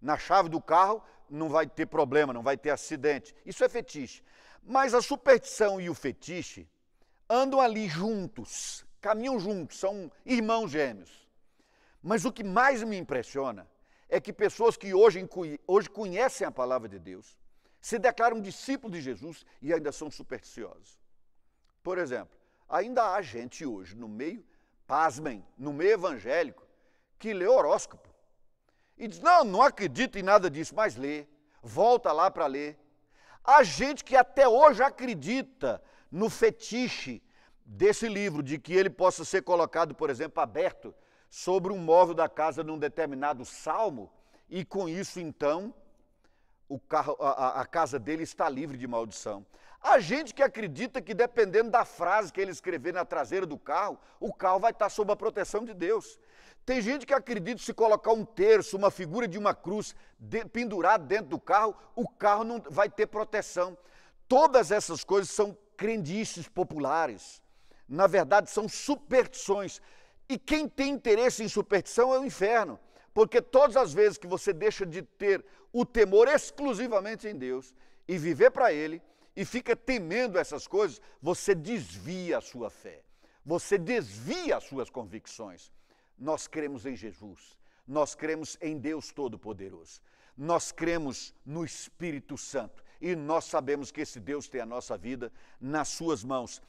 na 0.03 0.18
chave 0.18 0.49
do 0.49 0.61
carro, 0.61 1.01
não 1.31 1.49
vai 1.49 1.64
ter 1.64 1.87
problema, 1.87 2.33
não 2.33 2.42
vai 2.42 2.57
ter 2.57 2.70
acidente. 2.70 3.33
Isso 3.46 3.62
é 3.62 3.68
fetiche. 3.68 4.20
Mas 4.64 4.94
a 4.94 5.01
superstição 5.01 5.81
e 5.81 5.88
o 5.88 5.94
fetiche 5.94 6.68
andam 7.31 7.61
ali 7.61 7.88
juntos, 7.88 8.85
caminham 9.01 9.38
juntos, 9.38 9.79
são 9.79 10.11
irmãos 10.25 10.72
gêmeos. 10.72 11.31
Mas 12.03 12.25
o 12.25 12.33
que 12.33 12.42
mais 12.42 12.83
me 12.83 12.96
impressiona 12.96 13.68
é 14.09 14.20
que 14.20 14.33
pessoas 14.33 14.77
que 14.77 14.92
hoje, 14.92 15.25
hoje 15.68 15.88
conhecem 15.88 16.44
a 16.44 16.51
palavra 16.51 16.88
de 16.88 16.99
Deus, 16.99 17.38
se 17.81 17.96
declaram 17.96 18.40
discípulos 18.40 18.96
de 18.96 19.03
Jesus 19.03 19.46
e 19.62 19.72
ainda 19.72 19.92
são 19.92 20.11
supersticiosos. 20.11 20.99
Por 21.81 21.96
exemplo, 21.96 22.37
ainda 22.68 23.14
há 23.14 23.22
gente 23.22 23.64
hoje 23.64 23.94
no 23.94 24.09
meio, 24.09 24.44
pasmem, 24.87 25.44
no 25.59 25.72
meio 25.72 25.92
evangélico, 25.92 26.66
que 27.18 27.33
lê 27.33 27.46
horóscopo. 27.46 28.09
E 28.96 29.09
diz: 29.09 29.20
não, 29.20 29.44
não 29.44 29.62
acredito 29.62 30.18
em 30.18 30.22
nada 30.22 30.51
disso, 30.51 30.75
mas 30.75 30.96
lê, 30.96 31.27
volta 31.62 32.12
lá 32.12 32.31
para 32.31 32.46
ler. 32.46 32.79
Há 33.44 33.62
gente 33.62 34.05
que 34.05 34.16
até 34.16 34.49
hoje 34.49 34.83
acredita 34.83 35.83
no 36.11 36.29
fetiche 36.31 37.22
desse 37.64 38.09
livro, 38.09 38.42
de 38.42 38.59
que 38.59 38.72
ele 38.72 38.90
possa 38.90 39.25
ser 39.25 39.42
colocado, 39.42 39.94
por 39.94 40.09
exemplo, 40.09 40.42
aberto 40.42 40.94
sobre 41.29 41.72
um 41.72 41.79
móvel 41.79 42.14
da 42.14 42.29
casa 42.29 42.62
num 42.62 42.79
determinado 42.79 43.44
salmo, 43.44 44.11
e 44.49 44.64
com 44.64 44.88
isso, 44.88 45.18
então, 45.18 45.75
carro, 46.88 47.16
a, 47.20 47.61
a 47.61 47.66
casa 47.66 47.99
dele 47.99 48.22
está 48.22 48.49
livre 48.49 48.79
de 48.79 48.87
maldição. 48.87 49.44
Há 49.88 50.01
gente 50.01 50.35
que 50.35 50.42
acredita 50.42 51.01
que, 51.01 51.14
dependendo 51.14 51.70
da 51.70 51.85
frase 51.85 52.33
que 52.33 52.40
ele 52.40 52.51
escrever 52.51 52.92
na 52.92 53.05
traseira 53.05 53.46
do 53.46 53.57
carro, 53.57 53.96
o 54.18 54.35
carro 54.35 54.59
vai 54.59 54.72
estar 54.72 54.88
sob 54.88 55.12
a 55.12 55.14
proteção 55.14 55.64
de 55.64 55.72
Deus. 55.72 56.18
Tem 56.64 56.81
gente 56.83 57.07
que 57.07 57.14
acredita 57.14 57.62
se 57.62 57.72
colocar 57.72 58.11
um 58.11 58.25
terço, 58.25 58.77
uma 58.77 58.90
figura 58.90 59.29
de 59.29 59.38
uma 59.38 59.55
cruz 59.55 59.94
de, 60.18 60.44
pendurado 60.44 61.07
dentro 61.07 61.27
do 61.27 61.38
carro, 61.38 61.72
o 61.94 62.09
carro 62.09 62.42
não 62.42 62.61
vai 62.68 62.90
ter 62.90 63.07
proteção. 63.07 63.79
Todas 64.27 64.72
essas 64.72 65.05
coisas 65.05 65.31
são 65.31 65.57
crendices 65.77 66.49
populares. 66.49 67.40
Na 67.88 68.09
verdade, 68.09 68.51
são 68.51 68.68
superstições. 68.68 69.81
E 70.29 70.37
quem 70.37 70.68
tem 70.68 70.90
interesse 70.90 71.44
em 71.44 71.49
superstição 71.49 72.12
é 72.12 72.18
o 72.18 72.25
inferno. 72.25 72.77
Porque 73.14 73.40
todas 73.40 73.77
as 73.77 73.92
vezes 73.92 74.18
que 74.18 74.27
você 74.27 74.53
deixa 74.53 74.85
de 74.85 75.03
ter 75.03 75.44
o 75.72 75.87
temor 75.87 76.27
exclusivamente 76.27 77.29
em 77.29 77.37
Deus 77.37 77.72
e 78.09 78.18
viver 78.18 78.51
para 78.51 78.72
Ele, 78.72 79.01
e 79.37 79.44
fica 79.44 79.77
temendo 79.77 80.38
essas 80.38 80.66
coisas, 80.66 81.01
você 81.20 81.55
desvia 81.55 82.38
a 82.38 82.40
sua 82.40 82.70
fé. 82.70 83.03
Você 83.44 83.77
desvia 83.77 84.57
as 84.57 84.64
suas 84.64 84.88
convicções. 84.88 85.70
Nós 86.18 86.46
cremos 86.46 86.87
em 86.87 86.96
Jesus, 86.96 87.57
nós 87.87 88.14
cremos 88.14 88.57
em 88.61 88.79
Deus 88.79 89.12
Todo-Poderoso, 89.12 90.01
nós 90.37 90.72
cremos 90.72 91.35
no 91.44 91.62
Espírito 91.62 92.38
Santo 92.38 92.83
e 93.01 93.14
nós 93.14 93.44
sabemos 93.44 93.92
que 93.92 94.01
esse 94.01 94.18
Deus 94.18 94.49
tem 94.49 94.62
a 94.62 94.66
nossa 94.66 94.96
vida 94.96 95.31
nas 95.61 95.88
suas 95.88 96.25
mãos. 96.25 96.62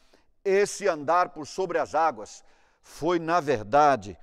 Esse 0.44 0.88
andar 0.88 1.30
por 1.30 1.48
sobre 1.48 1.78
as 1.80 1.96
águas 1.96 2.44
foi, 2.82 3.20
na 3.20 3.40
verdade, 3.40 4.18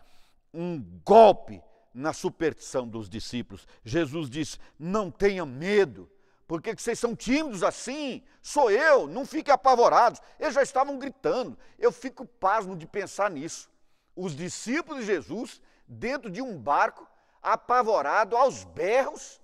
um 0.53 0.81
golpe 1.05 1.63
na 1.93 2.13
superstição 2.13 2.87
dos 2.87 3.09
discípulos. 3.09 3.67
Jesus 3.85 4.29
disse: 4.29 4.59
Não 4.79 5.11
tenha 5.11 5.47
medo, 5.47 6.11
porque 6.47 6.75
vocês 6.75 6.99
são 6.99 7.15
tímidos 7.15 7.63
assim? 7.63 8.23
Sou 8.43 8.71
eu, 8.71 9.07
não 9.07 9.25
fiquem 9.25 9.53
apavorados. 9.53 10.21
Eles 10.39 10.55
já 10.55 10.63
estavam 10.63 10.99
gritando. 10.99 11.59
Eu 11.79 11.91
fico 11.91 12.27
pasmo 12.27 12.77
de 12.77 12.87
pensar 12.87 13.31
nisso 13.31 13.71
os 14.17 14.35
discípulos 14.35 15.01
de 15.01 15.07
Jesus 15.07 15.61
dentro 15.87 16.31
de 16.31 16.41
um 16.41 16.57
barco, 16.57 17.07
apavorado 17.43 18.37
aos 18.37 18.65
berros, 18.65 19.41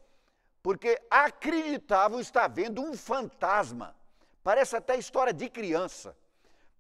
porque 0.63 1.01
acreditavam 1.11 2.21
estar 2.21 2.49
vendo 2.49 2.81
um 2.83 2.95
fantasma. 2.95 3.97
Parece 4.43 4.77
até 4.77 4.97
história 4.97 5.33
de 5.33 5.49
criança, 5.51 6.17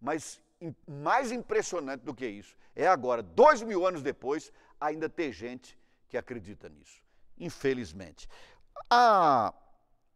mas 0.00 0.40
mais 0.86 1.32
impressionante 1.32 2.02
do 2.02 2.14
que 2.14 2.26
isso 2.26 2.56
é 2.74 2.86
agora, 2.86 3.22
dois 3.22 3.62
mil 3.62 3.86
anos 3.86 4.02
depois, 4.02 4.52
ainda 4.80 5.08
ter 5.08 5.32
gente 5.32 5.78
que 6.08 6.16
acredita 6.16 6.68
nisso. 6.68 7.02
Infelizmente. 7.38 8.28
A 8.88 9.52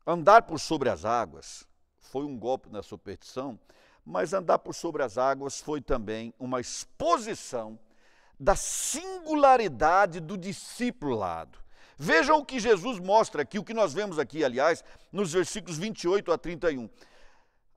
andar 0.06 0.42
por 0.42 0.58
sobre 0.58 0.88
as 0.88 1.04
águas 1.04 1.66
foi 1.98 2.24
um 2.24 2.38
golpe 2.38 2.68
na 2.70 2.82
superstição 2.82 3.58
mas 4.04 4.32
andar 4.32 4.58
por 4.58 4.74
sobre 4.74 5.02
as 5.02 5.16
águas 5.16 5.60
foi 5.60 5.80
também 5.80 6.34
uma 6.38 6.60
exposição 6.60 7.78
da 8.38 8.54
singularidade 8.54 10.20
do 10.20 10.36
discipulado. 10.36 11.58
Vejam 11.96 12.38
o 12.38 12.44
que 12.44 12.58
Jesus 12.58 12.98
mostra 12.98 13.42
aqui, 13.42 13.58
o 13.58 13.64
que 13.64 13.72
nós 13.72 13.94
vemos 13.94 14.18
aqui, 14.18 14.44
aliás, 14.44 14.84
nos 15.10 15.32
versículos 15.32 15.78
28 15.78 16.32
a 16.32 16.36
31. 16.36 16.90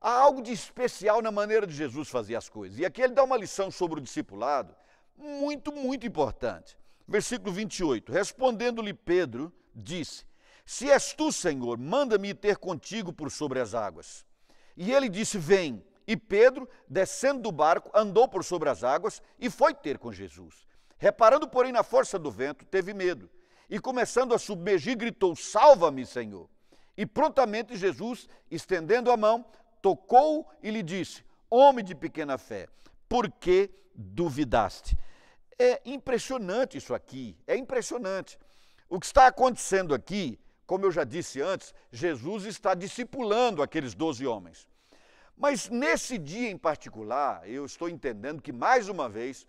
Há 0.00 0.12
algo 0.12 0.42
de 0.42 0.52
especial 0.52 1.22
na 1.22 1.30
maneira 1.30 1.66
de 1.66 1.74
Jesus 1.74 2.08
fazer 2.08 2.36
as 2.36 2.48
coisas. 2.48 2.78
E 2.78 2.84
aqui 2.84 3.00
ele 3.00 3.14
dá 3.14 3.22
uma 3.22 3.36
lição 3.36 3.70
sobre 3.70 3.98
o 3.98 4.02
discipulado 4.02 4.74
muito, 5.16 5.72
muito 5.72 6.06
importante. 6.06 6.76
Versículo 7.06 7.52
28. 7.52 8.12
Respondendo-lhe 8.12 8.92
Pedro, 8.92 9.52
disse: 9.74 10.26
Se 10.68 10.90
és 10.90 11.14
tu, 11.14 11.32
Senhor, 11.32 11.78
manda-me 11.78 12.34
ter 12.34 12.58
contigo 12.58 13.10
por 13.10 13.30
sobre 13.30 13.58
as 13.58 13.74
águas. 13.74 14.26
E 14.76 14.92
ele 14.92 15.08
disse: 15.08 15.38
Vem. 15.38 15.82
E 16.06 16.14
Pedro, 16.14 16.68
descendo 16.86 17.40
do 17.40 17.50
barco, 17.50 17.90
andou 17.94 18.28
por 18.28 18.44
sobre 18.44 18.68
as 18.68 18.84
águas 18.84 19.22
e 19.38 19.48
foi 19.48 19.72
ter 19.72 19.96
com 19.96 20.12
Jesus. 20.12 20.66
Reparando, 20.98 21.48
porém, 21.48 21.72
na 21.72 21.82
força 21.82 22.18
do 22.18 22.30
vento, 22.30 22.66
teve 22.66 22.92
medo. 22.92 23.30
E 23.70 23.78
começando 23.78 24.34
a 24.34 24.38
submergir, 24.38 24.94
gritou: 24.94 25.34
Salva-me, 25.34 26.04
Senhor. 26.04 26.50
E 26.98 27.06
prontamente 27.06 27.74
Jesus, 27.74 28.28
estendendo 28.50 29.10
a 29.10 29.16
mão, 29.16 29.46
tocou 29.80 30.46
e 30.62 30.70
lhe 30.70 30.82
disse: 30.82 31.24
Homem 31.48 31.82
de 31.82 31.94
pequena 31.94 32.36
fé, 32.36 32.68
por 33.08 33.30
que 33.30 33.70
duvidaste? 33.94 34.98
É 35.58 35.80
impressionante 35.86 36.76
isso 36.76 36.92
aqui, 36.92 37.38
é 37.46 37.56
impressionante. 37.56 38.38
O 38.86 39.00
que 39.00 39.06
está 39.06 39.26
acontecendo 39.28 39.94
aqui, 39.94 40.38
como 40.68 40.84
eu 40.84 40.92
já 40.92 41.02
disse 41.02 41.40
antes, 41.40 41.74
Jesus 41.90 42.44
está 42.44 42.74
discipulando 42.74 43.62
aqueles 43.62 43.94
doze 43.94 44.26
homens. 44.26 44.68
Mas 45.34 45.70
nesse 45.70 46.18
dia 46.18 46.50
em 46.50 46.58
particular, 46.58 47.48
eu 47.48 47.64
estou 47.64 47.88
entendendo 47.88 48.42
que, 48.42 48.52
mais 48.52 48.86
uma 48.86 49.08
vez, 49.08 49.46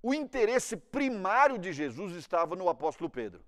o 0.00 0.14
interesse 0.14 0.76
primário 0.76 1.58
de 1.58 1.72
Jesus 1.72 2.14
estava 2.14 2.54
no 2.54 2.68
apóstolo 2.68 3.10
Pedro. 3.10 3.44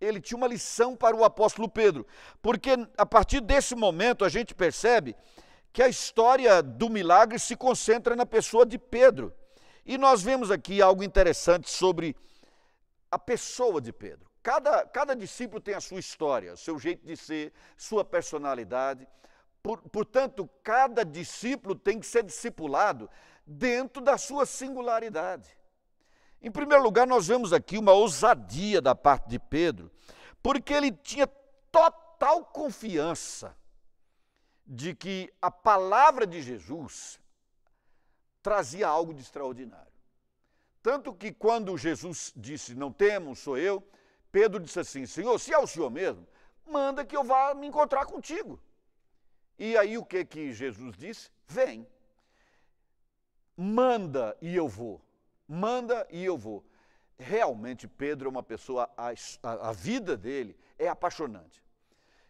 Ele 0.00 0.20
tinha 0.20 0.36
uma 0.36 0.48
lição 0.48 0.96
para 0.96 1.14
o 1.14 1.22
apóstolo 1.22 1.68
Pedro, 1.68 2.04
porque 2.42 2.70
a 2.98 3.06
partir 3.06 3.40
desse 3.40 3.76
momento 3.76 4.24
a 4.24 4.28
gente 4.28 4.52
percebe 4.52 5.14
que 5.72 5.80
a 5.80 5.88
história 5.88 6.60
do 6.60 6.90
milagre 6.90 7.38
se 7.38 7.54
concentra 7.54 8.16
na 8.16 8.26
pessoa 8.26 8.66
de 8.66 8.78
Pedro. 8.78 9.32
E 9.84 9.96
nós 9.96 10.24
vemos 10.24 10.50
aqui 10.50 10.82
algo 10.82 11.04
interessante 11.04 11.70
sobre 11.70 12.16
a 13.12 13.16
pessoa 13.16 13.80
de 13.80 13.92
Pedro. 13.92 14.25
Cada, 14.46 14.86
cada 14.86 15.16
discípulo 15.16 15.60
tem 15.60 15.74
a 15.74 15.80
sua 15.80 15.98
história, 15.98 16.54
seu 16.54 16.78
jeito 16.78 17.04
de 17.04 17.16
ser, 17.16 17.52
sua 17.76 18.04
personalidade. 18.04 19.04
Por, 19.60 19.82
portanto, 19.88 20.48
cada 20.62 21.04
discípulo 21.04 21.74
tem 21.74 21.98
que 21.98 22.06
ser 22.06 22.22
discipulado 22.22 23.10
dentro 23.44 24.00
da 24.00 24.16
sua 24.16 24.46
singularidade. 24.46 25.50
Em 26.40 26.48
primeiro 26.48 26.80
lugar, 26.84 27.08
nós 27.08 27.26
vemos 27.26 27.52
aqui 27.52 27.76
uma 27.76 27.90
ousadia 27.90 28.80
da 28.80 28.94
parte 28.94 29.28
de 29.28 29.40
Pedro, 29.40 29.90
porque 30.40 30.72
ele 30.72 30.92
tinha 30.92 31.26
total 31.72 32.44
confiança 32.44 33.52
de 34.64 34.94
que 34.94 35.28
a 35.42 35.50
palavra 35.50 36.24
de 36.24 36.40
Jesus 36.40 37.18
trazia 38.40 38.86
algo 38.86 39.12
de 39.12 39.22
extraordinário. 39.22 39.92
Tanto 40.80 41.12
que 41.12 41.32
quando 41.32 41.76
Jesus 41.76 42.32
disse, 42.36 42.76
não 42.76 42.92
temos, 42.92 43.40
sou 43.40 43.58
eu, 43.58 43.84
Pedro 44.36 44.60
disse 44.60 44.78
assim, 44.78 45.06
Senhor, 45.06 45.38
se 45.38 45.50
é 45.50 45.58
o 45.58 45.66
Senhor 45.66 45.90
mesmo, 45.90 46.28
manda 46.66 47.06
que 47.06 47.16
eu 47.16 47.24
vá 47.24 47.54
me 47.54 47.66
encontrar 47.66 48.04
contigo. 48.04 48.60
E 49.58 49.74
aí 49.78 49.96
o 49.96 50.04
que 50.04 50.26
que 50.26 50.52
Jesus 50.52 50.94
disse? 50.94 51.30
Vem. 51.48 51.88
Manda 53.56 54.36
e 54.42 54.54
eu 54.54 54.68
vou. 54.68 55.00
Manda 55.48 56.06
e 56.10 56.22
eu 56.22 56.36
vou. 56.36 56.62
Realmente 57.18 57.88
Pedro 57.88 58.28
é 58.28 58.30
uma 58.30 58.42
pessoa, 58.42 58.90
a, 58.94 59.08
a, 59.42 59.70
a 59.70 59.72
vida 59.72 60.18
dele 60.18 60.54
é 60.78 60.86
apaixonante. 60.86 61.64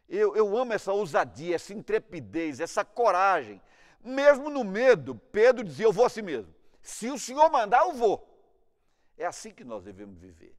Eu, 0.08 0.36
eu 0.36 0.56
amo 0.56 0.74
essa 0.74 0.92
ousadia, 0.92 1.56
essa 1.56 1.74
intrepidez, 1.74 2.60
essa 2.60 2.84
coragem 2.84 3.60
mesmo 4.00 4.48
no 4.48 4.62
medo, 4.62 5.16
Pedro 5.32 5.64
dizia: 5.64 5.86
Eu 5.86 5.92
vou 5.92 6.04
assim 6.04 6.22
mesmo. 6.22 6.54
Se 6.80 7.10
o 7.10 7.18
Senhor 7.18 7.50
mandar, 7.50 7.80
eu 7.80 7.94
vou. 7.94 8.32
É 9.18 9.26
assim 9.26 9.50
que 9.50 9.64
nós 9.64 9.82
devemos 9.82 10.20
viver. 10.20 10.56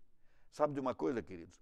Sabe 0.58 0.74
de 0.74 0.80
uma 0.80 0.96
coisa, 0.96 1.22
queridos? 1.22 1.62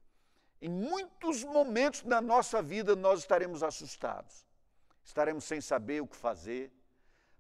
Em 0.62 0.70
muitos 0.70 1.44
momentos 1.44 2.02
da 2.04 2.22
nossa 2.22 2.62
vida 2.62 2.96
nós 2.96 3.20
estaremos 3.20 3.62
assustados, 3.62 4.48
estaremos 5.04 5.44
sem 5.44 5.60
saber 5.60 6.02
o 6.02 6.08
que 6.08 6.16
fazer, 6.16 6.72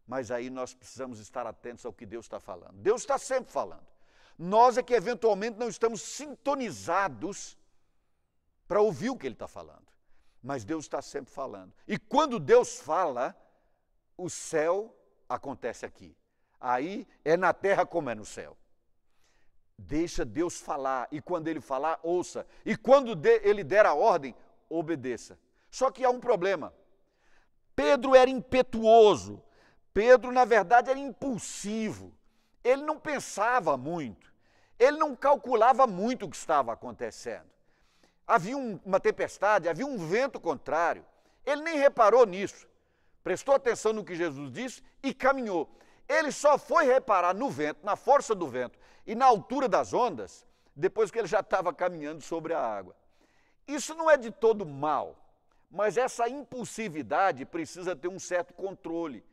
mas 0.06 0.32
aí 0.32 0.50
nós 0.50 0.74
precisamos 0.74 1.18
estar 1.18 1.48
atentos 1.48 1.86
ao 1.86 1.94
que 1.94 2.06
Deus 2.06 2.26
está 2.26 2.42
falando. 2.42 2.74
Deus 2.74 3.04
está 3.04 3.18
sempre 3.18 3.54
falando. 3.54 3.88
Nós 4.38 4.78
é 4.78 4.84
que 4.84 4.94
eventualmente 4.94 5.58
não 5.58 5.70
estamos 5.70 6.02
sintonizados 6.02 7.58
para 8.68 8.82
ouvir 8.82 9.12
o 9.12 9.18
que 9.18 9.26
Ele 9.26 9.36
está 9.36 9.48
falando, 9.48 9.88
mas 10.44 10.66
Deus 10.66 10.84
está 10.84 11.02
sempre 11.02 11.34
falando. 11.34 11.74
E 11.88 11.98
quando 11.98 12.38
Deus 12.38 12.82
fala, 12.82 13.34
o 14.18 14.30
céu 14.30 14.94
acontece 15.30 15.86
aqui. 15.86 16.18
Aí 16.60 17.08
é 17.24 17.38
na 17.38 17.54
terra 17.54 17.86
como 17.86 18.10
é 18.10 18.16
no 18.16 18.26
céu. 18.26 18.58
Deixa 19.78 20.24
Deus 20.24 20.60
falar, 20.60 21.08
e 21.12 21.22
quando 21.22 21.48
Ele 21.48 21.62
falar, 21.62 22.00
ouça. 22.02 22.46
E 22.66 22.76
quando 22.76 23.18
Ele 23.44 23.64
der 23.64 23.86
a 23.86 23.94
ordem, 23.94 24.36
obedeça. 24.70 25.38
Só 25.70 25.92
que 25.92 26.04
há 26.04 26.10
um 26.10 26.20
problema. 26.20 26.74
Pedro 27.76 28.16
era 28.16 28.30
impetuoso. 28.30 29.44
Pedro, 29.94 30.32
na 30.32 30.46
verdade, 30.46 30.90
era 30.90 31.00
impulsivo. 31.00 32.14
Ele 32.64 32.84
não 32.84 33.00
pensava 33.00 33.78
muito. 33.78 34.34
Ele 34.80 34.98
não 34.98 35.16
calculava 35.16 35.86
muito 35.86 36.26
o 36.26 36.30
que 36.30 36.36
estava 36.36 36.74
acontecendo. 36.74 37.50
Havia 38.26 38.58
um, 38.58 38.80
uma 38.84 39.00
tempestade, 39.00 39.70
havia 39.70 39.86
um 39.86 39.98
vento 39.98 40.40
contrário. 40.40 41.06
Ele 41.46 41.62
nem 41.62 41.78
reparou 41.78 42.26
nisso 42.26 42.68
prestou 43.26 43.56
atenção 43.56 43.92
no 43.92 44.06
que 44.06 44.14
Jesus 44.14 44.52
disse 44.52 44.84
e 45.02 45.12
caminhou. 45.12 45.68
Ele 46.08 46.32
só 46.32 46.60
foi 46.60 46.86
reparar 46.86 47.34
no 47.34 47.50
vento, 47.50 47.84
na 47.84 47.96
força 47.96 48.36
do 48.36 48.48
vento 48.48 48.78
e 49.06 49.16
na 49.16 49.26
altura 49.26 49.68
das 49.68 49.94
ondas, 49.94 50.46
depois 50.76 51.12
que 51.12 51.20
ele 51.20 51.28
já 51.28 51.40
estava 51.40 51.74
caminhando 51.74 52.22
sobre 52.22 52.54
a 52.54 52.60
água. 52.60 52.96
Isso 53.68 53.94
não 53.96 54.10
é 54.10 54.18
de 54.18 54.32
todo 54.32 54.66
mal, 54.66 55.16
mas 55.72 55.98
essa 55.98 56.28
impulsividade 56.30 57.46
precisa 57.46 57.96
ter 57.96 58.08
um 58.08 58.20
certo 58.20 58.54
controle. 58.54 59.24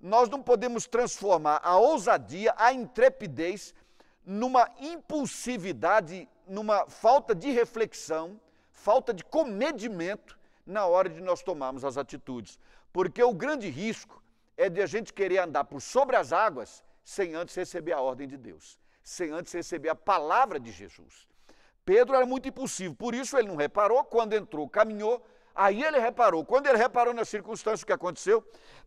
Nós 0.00 0.28
não 0.28 0.42
podemos 0.42 0.86
transformar 0.86 1.60
a 1.62 1.76
ousadia, 1.76 2.54
a 2.56 2.72
intrepidez, 2.72 3.74
numa 4.24 4.68
impulsividade, 4.80 6.28
numa 6.46 6.86
falta 6.86 7.34
de 7.34 7.50
reflexão, 7.50 8.40
falta 8.70 9.14
de 9.14 9.24
comedimento 9.24 10.38
na 10.66 10.86
hora 10.86 11.08
de 11.08 11.20
nós 11.20 11.42
tomarmos 11.42 11.84
as 11.84 11.96
atitudes. 11.96 12.58
Porque 12.92 13.22
o 13.22 13.32
grande 13.32 13.68
risco 13.68 14.22
é 14.56 14.68
de 14.68 14.82
a 14.82 14.86
gente 14.86 15.12
querer 15.12 15.38
andar 15.38 15.64
por 15.64 15.80
sobre 15.80 16.16
as 16.16 16.32
águas 16.32 16.84
sem 17.04 17.34
antes 17.34 17.54
receber 17.54 17.92
a 17.92 18.00
ordem 18.00 18.26
de 18.26 18.36
Deus, 18.36 18.78
sem 19.06 19.30
antes 19.30 19.52
receber 19.52 19.88
a 19.88 19.94
palavra 19.94 20.58
de 20.58 20.72
Jesus. 20.72 21.28
Pedro 21.84 22.16
era 22.16 22.26
muito 22.26 22.48
impulsivo, 22.48 22.92
por 22.92 23.14
isso 23.14 23.38
ele 23.38 23.46
não 23.46 23.54
reparou, 23.54 24.02
quando 24.02 24.32
entrou, 24.32 24.68
caminhou, 24.68 25.24
aí 25.54 25.84
ele 25.84 26.00
reparou. 26.00 26.44
Quando 26.44 26.66
ele 26.66 26.76
reparou 26.76 27.14
nas 27.14 27.28
circunstâncias 27.28 27.84
que 27.84 27.92
aconteceu, 27.92 28.44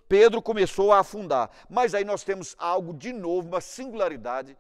Pedro 0.10 0.42
começou 0.42 0.92
a 0.92 1.00
afundar. 1.00 1.50
Mas 1.70 1.96
aí 1.96 2.04
nós 2.04 2.22
temos 2.26 2.54
algo 2.60 2.94
de 2.94 3.14
novo, 3.14 3.48
uma 3.48 3.62
singularidade 3.62 4.58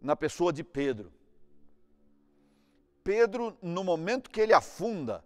na 0.00 0.16
pessoa 0.16 0.50
de 0.50 0.64
Pedro. 0.64 1.12
Pedro, 3.04 3.54
no 3.60 3.84
momento 3.84 4.30
que 4.30 4.40
ele 4.40 4.54
afunda, 4.54 5.22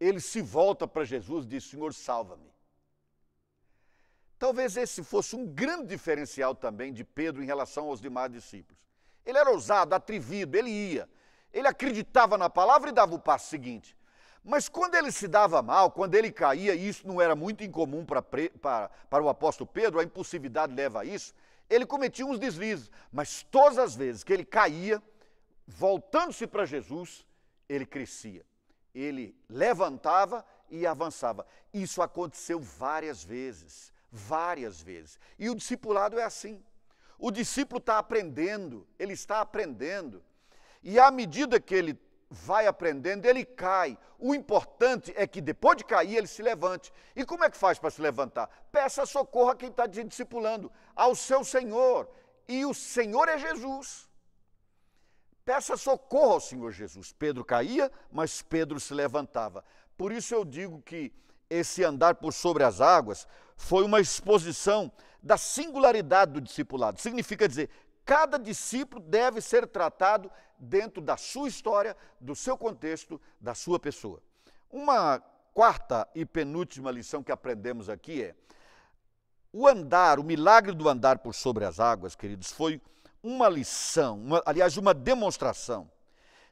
ele 0.00 0.20
se 0.20 0.42
volta 0.42 0.88
para 0.88 1.04
Jesus 1.04 1.44
e 1.44 1.48
diz: 1.48 1.62
Senhor, 1.62 1.94
salva-me. 1.94 2.52
Talvez 4.36 4.76
esse 4.76 5.04
fosse 5.04 5.36
um 5.36 5.46
grande 5.46 5.86
diferencial 5.86 6.56
também 6.56 6.92
de 6.92 7.04
Pedro 7.04 7.40
em 7.40 7.46
relação 7.46 7.86
aos 7.86 8.00
demais 8.00 8.32
discípulos. 8.32 8.87
Ele 9.28 9.36
era 9.36 9.50
ousado, 9.50 9.94
atrevido, 9.94 10.56
ele 10.56 10.70
ia. 10.70 11.06
Ele 11.52 11.68
acreditava 11.68 12.38
na 12.38 12.48
palavra 12.48 12.88
e 12.88 12.92
dava 12.94 13.14
o 13.14 13.18
passo 13.18 13.50
seguinte. 13.50 13.94
Mas 14.42 14.70
quando 14.70 14.94
ele 14.94 15.12
se 15.12 15.28
dava 15.28 15.60
mal, 15.60 15.90
quando 15.90 16.14
ele 16.14 16.32
caía, 16.32 16.74
e 16.74 16.88
isso 16.88 17.06
não 17.06 17.20
era 17.20 17.36
muito 17.36 17.62
incomum 17.62 18.06
para, 18.06 18.22
para, 18.22 18.88
para 18.88 19.22
o 19.22 19.28
apóstolo 19.28 19.68
Pedro, 19.70 20.00
a 20.00 20.02
impulsividade 20.02 20.74
leva 20.74 21.02
a 21.02 21.04
isso, 21.04 21.34
ele 21.68 21.84
cometia 21.84 22.24
uns 22.24 22.38
deslizes. 22.38 22.90
Mas 23.12 23.42
todas 23.42 23.76
as 23.76 23.94
vezes 23.94 24.24
que 24.24 24.32
ele 24.32 24.46
caía, 24.46 25.02
voltando-se 25.66 26.46
para 26.46 26.64
Jesus, 26.64 27.26
ele 27.68 27.84
crescia. 27.84 28.46
Ele 28.94 29.36
levantava 29.46 30.42
e 30.70 30.86
avançava. 30.86 31.46
Isso 31.70 32.00
aconteceu 32.00 32.58
várias 32.58 33.22
vezes 33.22 33.92
várias 34.10 34.80
vezes. 34.80 35.18
E 35.38 35.48
o 35.50 35.54
discipulado 35.54 36.18
é 36.18 36.24
assim. 36.24 36.62
O 37.18 37.30
discípulo 37.30 37.78
está 37.78 37.98
aprendendo, 37.98 38.86
ele 38.98 39.12
está 39.12 39.40
aprendendo. 39.40 40.22
E 40.82 40.98
à 40.98 41.10
medida 41.10 41.58
que 41.60 41.74
ele 41.74 42.00
vai 42.30 42.66
aprendendo, 42.66 43.26
ele 43.26 43.44
cai. 43.44 43.98
O 44.18 44.34
importante 44.34 45.12
é 45.16 45.26
que 45.26 45.40
depois 45.40 45.76
de 45.76 45.84
cair, 45.84 46.16
ele 46.16 46.26
se 46.26 46.42
levante. 46.42 46.92
E 47.16 47.24
como 47.24 47.44
é 47.44 47.50
que 47.50 47.56
faz 47.56 47.78
para 47.78 47.90
se 47.90 48.00
levantar? 48.00 48.48
Peça 48.70 49.04
socorro 49.04 49.50
a 49.50 49.56
quem 49.56 49.68
está 49.68 49.86
discipulando, 49.86 50.70
ao 50.94 51.14
seu 51.14 51.42
Senhor. 51.42 52.08
E 52.46 52.64
o 52.64 52.72
Senhor 52.72 53.28
é 53.28 53.38
Jesus. 53.38 54.08
Peça 55.44 55.76
socorro 55.76 56.34
ao 56.34 56.40
Senhor 56.40 56.70
Jesus. 56.70 57.12
Pedro 57.12 57.44
caía, 57.44 57.90
mas 58.12 58.42
Pedro 58.42 58.78
se 58.78 58.94
levantava. 58.94 59.64
Por 59.96 60.12
isso 60.12 60.34
eu 60.34 60.44
digo 60.44 60.82
que 60.82 61.12
esse 61.50 61.82
andar 61.82 62.16
por 62.16 62.32
sobre 62.32 62.62
as 62.62 62.80
águas 62.80 63.26
foi 63.56 63.82
uma 63.82 64.00
exposição 64.00 64.92
da 65.22 65.36
singularidade 65.36 66.32
do 66.32 66.40
discipulado. 66.40 67.00
Significa 67.00 67.48
dizer, 67.48 67.70
cada 68.04 68.38
discípulo 68.38 69.02
deve 69.02 69.40
ser 69.40 69.66
tratado 69.66 70.30
dentro 70.58 71.00
da 71.00 71.16
sua 71.16 71.48
história, 71.48 71.96
do 72.20 72.34
seu 72.34 72.56
contexto, 72.56 73.20
da 73.40 73.54
sua 73.54 73.78
pessoa. 73.78 74.22
Uma 74.70 75.22
quarta 75.52 76.08
e 76.14 76.24
penúltima 76.24 76.90
lição 76.90 77.22
que 77.22 77.32
aprendemos 77.32 77.88
aqui 77.88 78.22
é: 78.22 78.34
O 79.52 79.66
andar, 79.66 80.18
o 80.18 80.24
milagre 80.24 80.74
do 80.74 80.88
andar 80.88 81.18
por 81.18 81.34
sobre 81.34 81.64
as 81.64 81.80
águas, 81.80 82.14
queridos, 82.14 82.52
foi 82.52 82.80
uma 83.22 83.48
lição, 83.48 84.18
uma, 84.18 84.42
aliás, 84.46 84.76
uma 84.76 84.94
demonstração 84.94 85.90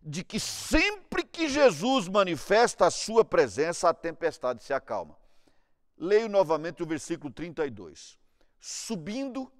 de 0.02 0.22
que 0.22 0.38
sempre 0.38 1.24
que 1.24 1.48
Jesus 1.48 2.06
manifesta 2.06 2.86
a 2.86 2.90
sua 2.90 3.24
presença, 3.24 3.88
a 3.88 3.94
tempestade 3.94 4.62
se 4.62 4.72
acalma. 4.72 5.16
Leio 5.98 6.28
novamente 6.28 6.82
o 6.82 6.86
versículo 6.86 7.32
32. 7.32 8.18
Subindo 8.58 9.52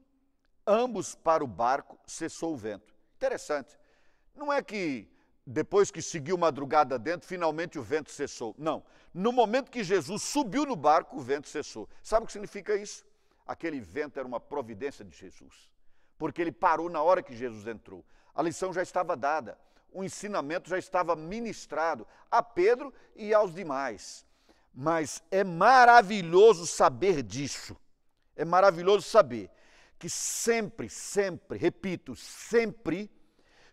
ambos 0.67 1.15
para 1.15 1.45
o 1.45 1.47
barco, 1.47 1.99
cessou 2.07 2.55
o 2.55 2.57
vento. 2.57 2.95
Interessante. 3.17 3.79
Não 4.35 4.53
é 4.53 4.63
que 4.63 5.09
depois 5.47 5.91
que 5.91 6.03
seguiu 6.03 6.37
madrugada 6.37 6.99
dentro, 6.99 7.29
finalmente 7.29 7.79
o 7.79 7.83
vento 7.83 8.11
cessou. 8.11 8.55
Não. 8.59 8.85
No 9.15 9.31
momento 9.33 9.71
que 9.71 9.85
Jesus 9.85 10.23
subiu 10.23 10.67
no 10.67 10.75
barco, 10.75 11.17
o 11.17 11.21
vento 11.21 11.49
cessou. 11.49 11.89
Sabe 12.03 12.25
o 12.25 12.27
que 12.27 12.33
significa 12.33 12.77
isso? 12.77 13.07
Aquele 13.47 13.81
vento 13.81 14.19
era 14.19 14.27
uma 14.27 14.41
providência 14.41 15.05
de 15.05 15.17
Jesus, 15.17 15.71
porque 16.19 16.43
ele 16.43 16.51
parou 16.51 16.91
na 16.91 17.01
hora 17.01 17.23
que 17.23 17.37
Jesus 17.37 17.67
entrou. 17.67 18.05
A 18.35 18.43
lição 18.43 18.73
já 18.73 18.83
estava 18.83 19.17
dada, 19.17 19.57
o 19.93 20.03
ensinamento 20.03 20.69
já 20.69 20.79
estava 20.79 21.15
ministrado 21.15 22.07
a 22.29 22.43
Pedro 22.43 22.93
e 23.15 23.33
aos 23.33 23.55
demais. 23.55 24.27
Mas 24.75 25.23
é 25.31 25.45
maravilhoso 25.45 26.67
saber 26.67 27.23
disso. 27.23 27.77
É 28.37 28.45
maravilhoso 28.45 29.09
saber 29.09 29.51
que 29.99 30.09
sempre, 30.09 30.89
sempre, 30.89 31.59
repito, 31.59 32.15
sempre 32.15 33.11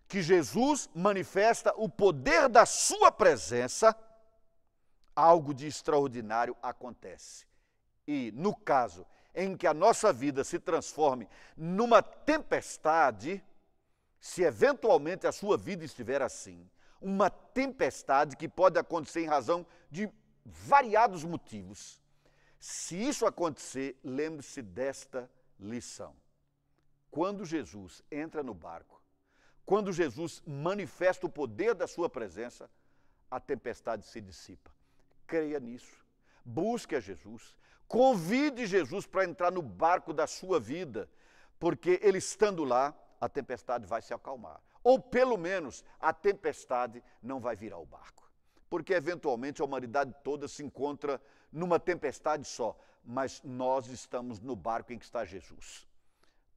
que 0.07 0.21
Jesus 0.21 0.89
manifesta 0.93 1.73
o 1.75 1.89
poder 1.89 2.47
da 2.47 2.65
sua 2.65 3.11
presença, 3.11 3.95
algo 5.15 5.53
de 5.53 5.67
extraordinário 5.67 6.55
acontece. 6.61 7.45
E 8.07 8.31
no 8.35 8.55
caso 8.55 9.05
em 9.33 9.57
que 9.57 9.65
a 9.65 9.73
nossa 9.73 10.13
vida 10.13 10.43
se 10.43 10.59
transforme 10.59 11.27
numa 11.57 12.01
tempestade, 12.01 13.43
se 14.19 14.43
eventualmente 14.43 15.25
a 15.25 15.31
sua 15.31 15.57
vida 15.57 15.83
estiver 15.83 16.21
assim, 16.21 16.69
uma 17.01 17.29
tempestade 17.29 18.37
que 18.37 18.47
pode 18.47 18.79
acontecer 18.79 19.21
em 19.21 19.27
razão 19.27 19.65
de 19.89 20.09
variados 20.45 21.23
motivos. 21.23 22.02
Se 22.65 22.95
isso 22.95 23.25
acontecer, 23.25 23.99
lembre-se 24.01 24.61
desta 24.61 25.29
lição. 25.59 26.15
Quando 27.11 27.43
Jesus 27.43 28.01
entra 28.09 28.41
no 28.41 28.53
barco, 28.53 29.03
quando 29.65 29.91
Jesus 29.91 30.41
manifesta 30.47 31.25
o 31.25 31.29
poder 31.29 31.75
da 31.75 31.87
sua 31.87 32.09
presença, 32.09 32.71
a 33.29 33.37
tempestade 33.37 34.05
se 34.05 34.21
dissipa. 34.21 34.71
Creia 35.27 35.59
nisso. 35.59 36.05
Busque 36.45 36.95
a 36.95 37.01
Jesus. 37.01 37.53
Convide 37.85 38.65
Jesus 38.65 39.05
para 39.05 39.25
entrar 39.25 39.51
no 39.51 39.61
barco 39.61 40.13
da 40.13 40.25
sua 40.25 40.57
vida, 40.57 41.09
porque 41.59 41.99
ele 42.01 42.19
estando 42.19 42.63
lá, 42.63 42.97
a 43.19 43.27
tempestade 43.27 43.85
vai 43.85 44.01
se 44.01 44.13
acalmar. 44.13 44.61
Ou 44.81 45.01
pelo 45.01 45.35
menos 45.37 45.83
a 45.99 46.13
tempestade 46.13 47.03
não 47.21 47.41
vai 47.41 47.57
virar 47.57 47.79
o 47.79 47.85
barco. 47.85 48.22
Porque 48.73 48.95
eventualmente 48.95 49.61
a 49.61 49.65
humanidade 49.65 50.15
toda 50.23 50.47
se 50.47 50.63
encontra 50.63 51.21
numa 51.51 51.79
tempestade 51.79 52.43
só, 52.43 52.75
mas 53.05 53.39
nós 53.43 53.85
estamos 53.85 54.39
no 54.39 54.55
barco 54.55 54.91
em 54.91 54.97
que 54.97 55.05
está 55.05 55.23
Jesus. 55.23 55.87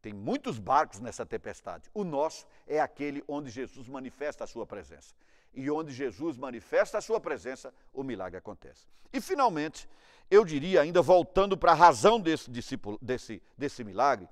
Tem 0.00 0.14
muitos 0.14 0.58
barcos 0.58 0.98
nessa 0.98 1.26
tempestade. 1.26 1.90
O 1.92 2.04
nosso 2.04 2.46
é 2.66 2.80
aquele 2.80 3.22
onde 3.28 3.50
Jesus 3.50 3.86
manifesta 3.86 4.44
a 4.44 4.46
sua 4.46 4.64
presença. 4.64 5.14
E 5.52 5.70
onde 5.70 5.92
Jesus 5.92 6.38
manifesta 6.38 6.96
a 6.96 7.02
sua 7.02 7.20
presença, 7.20 7.70
o 7.92 8.02
milagre 8.02 8.38
acontece. 8.38 8.86
E 9.12 9.20
finalmente, 9.20 9.86
eu 10.30 10.42
diria, 10.42 10.80
ainda 10.80 11.02
voltando 11.02 11.54
para 11.54 11.72
a 11.72 11.74
razão 11.74 12.18
desse, 12.18 12.50
discípulo, 12.50 12.98
desse, 13.02 13.42
desse 13.58 13.84
milagre, 13.84 14.26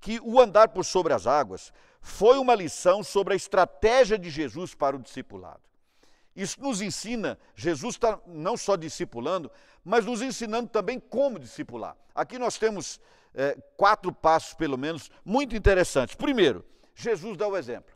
que 0.00 0.18
o 0.20 0.40
andar 0.40 0.68
por 0.68 0.86
sobre 0.86 1.12
as 1.12 1.26
águas 1.26 1.70
foi 2.00 2.38
uma 2.38 2.54
lição 2.54 3.04
sobre 3.04 3.34
a 3.34 3.36
estratégia 3.36 4.18
de 4.18 4.30
Jesus 4.30 4.74
para 4.74 4.96
o 4.96 5.02
discipulado. 5.02 5.66
Isso 6.36 6.60
nos 6.60 6.82
ensina, 6.82 7.38
Jesus 7.54 7.94
está 7.94 8.20
não 8.26 8.56
só 8.56 8.76
discipulando, 8.76 9.50
mas 9.82 10.04
nos 10.04 10.20
ensinando 10.20 10.68
também 10.68 11.00
como 11.00 11.38
discipular. 11.38 11.96
Aqui 12.14 12.38
nós 12.38 12.58
temos 12.58 13.00
é, 13.34 13.56
quatro 13.76 14.12
passos, 14.12 14.52
pelo 14.52 14.76
menos, 14.76 15.10
muito 15.24 15.56
interessantes. 15.56 16.14
Primeiro, 16.14 16.64
Jesus 16.94 17.36
dá 17.36 17.48
o 17.48 17.56
exemplo. 17.56 17.94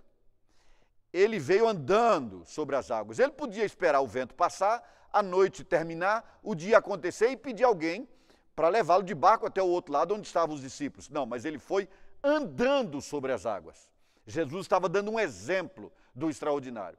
Ele 1.12 1.38
veio 1.38 1.68
andando 1.68 2.44
sobre 2.46 2.76
as 2.76 2.90
águas. 2.90 3.18
Ele 3.18 3.32
podia 3.32 3.64
esperar 3.64 4.00
o 4.00 4.06
vento 4.06 4.34
passar, 4.34 4.82
a 5.12 5.22
noite 5.22 5.64
terminar, 5.64 6.38
o 6.42 6.54
dia 6.54 6.78
acontecer 6.78 7.30
e 7.30 7.36
pedir 7.36 7.64
alguém 7.64 8.08
para 8.54 8.68
levá-lo 8.68 9.02
de 9.02 9.14
barco 9.14 9.46
até 9.46 9.62
o 9.62 9.66
outro 9.66 9.92
lado 9.92 10.14
onde 10.14 10.26
estavam 10.26 10.54
os 10.54 10.60
discípulos. 10.60 11.08
Não, 11.08 11.26
mas 11.26 11.44
ele 11.44 11.58
foi 11.58 11.88
andando 12.22 13.00
sobre 13.00 13.32
as 13.32 13.44
águas. 13.44 13.88
Jesus 14.26 14.62
estava 14.62 14.88
dando 14.88 15.10
um 15.10 15.18
exemplo 15.18 15.92
do 16.14 16.30
extraordinário. 16.30 16.98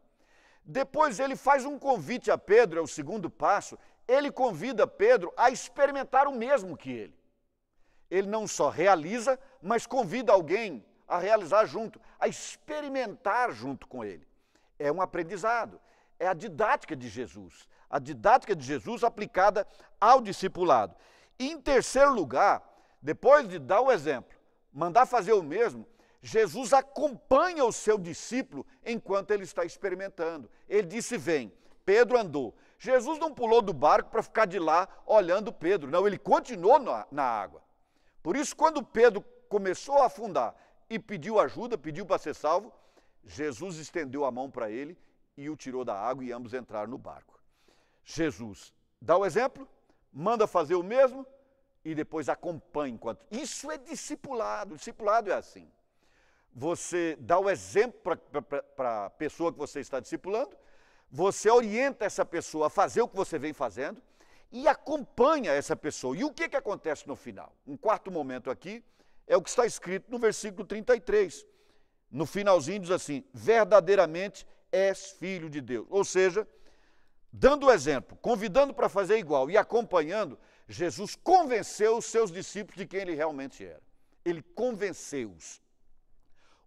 Depois 0.63 1.19
ele 1.19 1.35
faz 1.35 1.65
um 1.65 1.77
convite 1.77 2.29
a 2.31 2.37
Pedro, 2.37 2.79
é 2.79 2.81
o 2.81 2.87
segundo 2.87 3.29
passo. 3.29 3.77
Ele 4.07 4.31
convida 4.31 4.85
Pedro 4.85 5.33
a 5.37 5.49
experimentar 5.49 6.27
o 6.27 6.33
mesmo 6.33 6.77
que 6.77 6.91
ele 6.91 7.21
ele 8.11 8.27
não 8.27 8.45
só 8.45 8.69
realiza, 8.69 9.39
mas 9.61 9.87
convida 9.87 10.33
alguém 10.33 10.85
a 11.07 11.17
realizar 11.17 11.65
junto, 11.65 11.99
a 12.19 12.27
experimentar 12.27 13.53
junto 13.53 13.87
com 13.87 14.03
ele. 14.03 14.27
É 14.77 14.91
um 14.91 15.01
aprendizado, 15.01 15.79
é 16.19 16.27
a 16.27 16.33
didática 16.33 16.93
de 16.93 17.07
Jesus, 17.07 17.67
a 17.89 17.97
didática 17.99 18.53
de 18.53 18.65
Jesus 18.65 19.03
aplicada 19.03 19.65
ao 19.99 20.19
discipulado. 20.19 20.93
E 21.39 21.51
em 21.51 21.59
terceiro 21.59 22.13
lugar, 22.13 22.61
depois 23.01 23.47
de 23.47 23.57
dar 23.57 23.79
o 23.79 23.91
exemplo, 23.91 24.37
mandar 24.73 25.05
fazer 25.05 25.33
o 25.33 25.41
mesmo, 25.41 25.87
Jesus 26.21 26.71
acompanha 26.71 27.65
o 27.65 27.71
seu 27.71 27.97
discípulo 27.97 28.65
enquanto 28.85 29.31
ele 29.31 29.43
está 29.43 29.65
experimentando. 29.65 30.49
Ele 30.69 30.87
disse: 30.87 31.17
Vem. 31.17 31.51
Pedro 31.83 32.17
andou. 32.17 32.55
Jesus 32.77 33.19
não 33.19 33.33
pulou 33.33 33.61
do 33.61 33.73
barco 33.73 34.09
para 34.09 34.23
ficar 34.23 34.45
de 34.45 34.57
lá 34.57 34.87
olhando 35.05 35.53
Pedro, 35.53 35.91
não, 35.91 36.07
ele 36.07 36.17
continuou 36.17 36.79
na, 36.79 37.05
na 37.11 37.23
água. 37.23 37.61
Por 38.23 38.35
isso, 38.35 38.55
quando 38.55 38.83
Pedro 38.83 39.23
começou 39.47 39.97
a 39.97 40.07
afundar 40.07 40.55
e 40.89 40.97
pediu 40.97 41.39
ajuda, 41.39 41.77
pediu 41.77 42.05
para 42.05 42.17
ser 42.17 42.33
salvo, 42.33 42.73
Jesus 43.23 43.77
estendeu 43.77 44.25
a 44.25 44.31
mão 44.31 44.49
para 44.49 44.71
ele 44.71 44.97
e 45.37 45.49
o 45.49 45.55
tirou 45.55 45.85
da 45.85 45.95
água 45.95 46.23
e 46.23 46.31
ambos 46.31 46.53
entraram 46.53 46.89
no 46.89 46.97
barco. 46.97 47.39
Jesus 48.03 48.73
dá 48.99 49.17
o 49.17 49.25
exemplo, 49.25 49.67
manda 50.11 50.47
fazer 50.47 50.75
o 50.75 50.83
mesmo 50.83 51.25
e 51.85 51.93
depois 51.93 52.29
acompanha 52.29 52.93
enquanto. 52.93 53.25
Isso 53.29 53.69
é 53.71 53.77
discipulado. 53.77 54.75
Discipulado 54.75 55.31
é 55.31 55.33
assim. 55.33 55.71
Você 56.53 57.17
dá 57.19 57.39
o 57.39 57.49
exemplo 57.49 58.17
para 58.75 59.05
a 59.05 59.09
pessoa 59.09 59.51
que 59.51 59.57
você 59.57 59.79
está 59.79 59.99
discipulando, 59.99 60.55
você 61.09 61.49
orienta 61.49 62.05
essa 62.05 62.25
pessoa 62.25 62.67
a 62.67 62.69
fazer 62.69 63.01
o 63.01 63.07
que 63.07 63.15
você 63.15 63.39
vem 63.39 63.53
fazendo, 63.53 64.01
e 64.51 64.67
acompanha 64.67 65.51
essa 65.51 65.75
pessoa. 65.75 66.15
E 66.15 66.23
o 66.23 66.31
que, 66.31 66.49
que 66.49 66.57
acontece 66.57 67.07
no 67.07 67.15
final? 67.15 67.55
Um 67.65 67.77
quarto 67.77 68.11
momento 68.11 68.49
aqui 68.49 68.83
é 69.25 69.37
o 69.37 69.41
que 69.41 69.49
está 69.49 69.65
escrito 69.65 70.11
no 70.11 70.19
versículo 70.19 70.65
33. 70.65 71.45
No 72.11 72.25
finalzinho 72.25 72.81
diz 72.81 72.91
assim: 72.91 73.23
verdadeiramente 73.33 74.45
és 74.71 75.11
filho 75.11 75.49
de 75.49 75.61
Deus. 75.61 75.87
Ou 75.89 76.03
seja, 76.03 76.45
dando 77.31 77.67
o 77.67 77.71
exemplo, 77.71 78.17
convidando 78.21 78.73
para 78.73 78.89
fazer 78.89 79.17
igual 79.17 79.49
e 79.49 79.57
acompanhando, 79.57 80.37
Jesus 80.67 81.15
convenceu 81.15 81.97
os 81.97 82.05
seus 82.05 82.31
discípulos 82.31 82.77
de 82.77 82.85
quem 82.85 83.01
ele 83.01 83.15
realmente 83.15 83.65
era. 83.65 83.81
Ele 84.25 84.41
convenceu-os. 84.41 85.61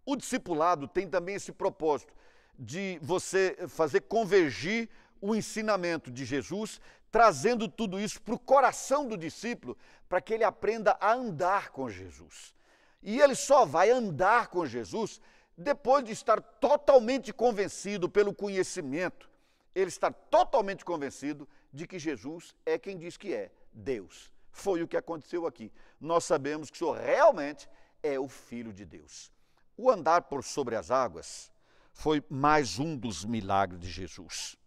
O 0.05 0.15
discipulado 0.15 0.87
tem 0.87 1.07
também 1.09 1.35
esse 1.35 1.51
propósito 1.51 2.13
de 2.57 2.99
você 3.01 3.57
fazer 3.67 4.01
convergir 4.01 4.89
o 5.19 5.35
ensinamento 5.35 6.11
de 6.11 6.23
Jesus, 6.23 6.79
trazendo 7.11 7.67
tudo 7.67 7.99
isso 7.99 8.21
para 8.21 8.35
o 8.35 8.39
coração 8.39 9.07
do 9.07 9.17
discípulo, 9.17 9.77
para 10.07 10.21
que 10.21 10.33
ele 10.33 10.43
aprenda 10.43 10.95
a 10.99 11.13
andar 11.13 11.71
com 11.71 11.89
Jesus. 11.89 12.53
E 13.01 13.19
ele 13.19 13.35
só 13.35 13.65
vai 13.65 13.89
andar 13.89 14.47
com 14.47 14.65
Jesus 14.65 15.19
depois 15.57 16.03
de 16.03 16.11
estar 16.11 16.41
totalmente 16.41 17.31
convencido 17.31 18.09
pelo 18.09 18.33
conhecimento, 18.33 19.29
ele 19.73 19.89
está 19.89 20.11
totalmente 20.11 20.83
convencido 20.83 21.47
de 21.71 21.87
que 21.87 21.99
Jesus 21.99 22.55
é 22.65 22.77
quem 22.77 22.97
diz 22.97 23.17
que 23.17 23.33
é, 23.33 23.51
Deus. 23.71 24.31
Foi 24.51 24.81
o 24.81 24.87
que 24.87 24.97
aconteceu 24.97 25.45
aqui. 25.45 25.71
Nós 25.99 26.23
sabemos 26.23 26.69
que 26.69 26.75
o 26.75 26.79
Senhor 26.79 26.97
realmente 26.97 27.69
é 28.01 28.17
o 28.19 28.27
Filho 28.27 28.71
de 28.71 28.85
Deus. 28.85 29.31
O 29.77 29.91
andar 29.91 30.23
por 30.23 30.43
sobre 30.43 30.75
as 30.75 30.89
águas 30.89 31.51
foi 31.91 32.23
mais 32.29 32.79
um 32.79 32.97
dos 32.97 33.25
milagres 33.25 33.79
de 33.79 33.89
Jesus. 33.89 34.57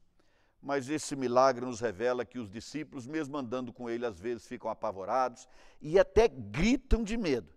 Mas 0.61 0.89
esse 0.89 1.15
milagre 1.15 1.65
nos 1.65 1.81
revela 1.81 2.25
que 2.25 2.39
os 2.39 2.51
discípulos, 2.51 3.07
mesmo 3.07 3.37
andando 3.39 3.73
com 3.73 3.89
ele, 3.89 4.05
às 4.05 4.19
vezes 4.19 4.47
ficam 4.47 4.71
apavorados 4.71 5.49
e 5.81 5.99
até 5.99 6.29
gritam 6.29 7.03
de 7.03 7.17
medo. 7.17 7.49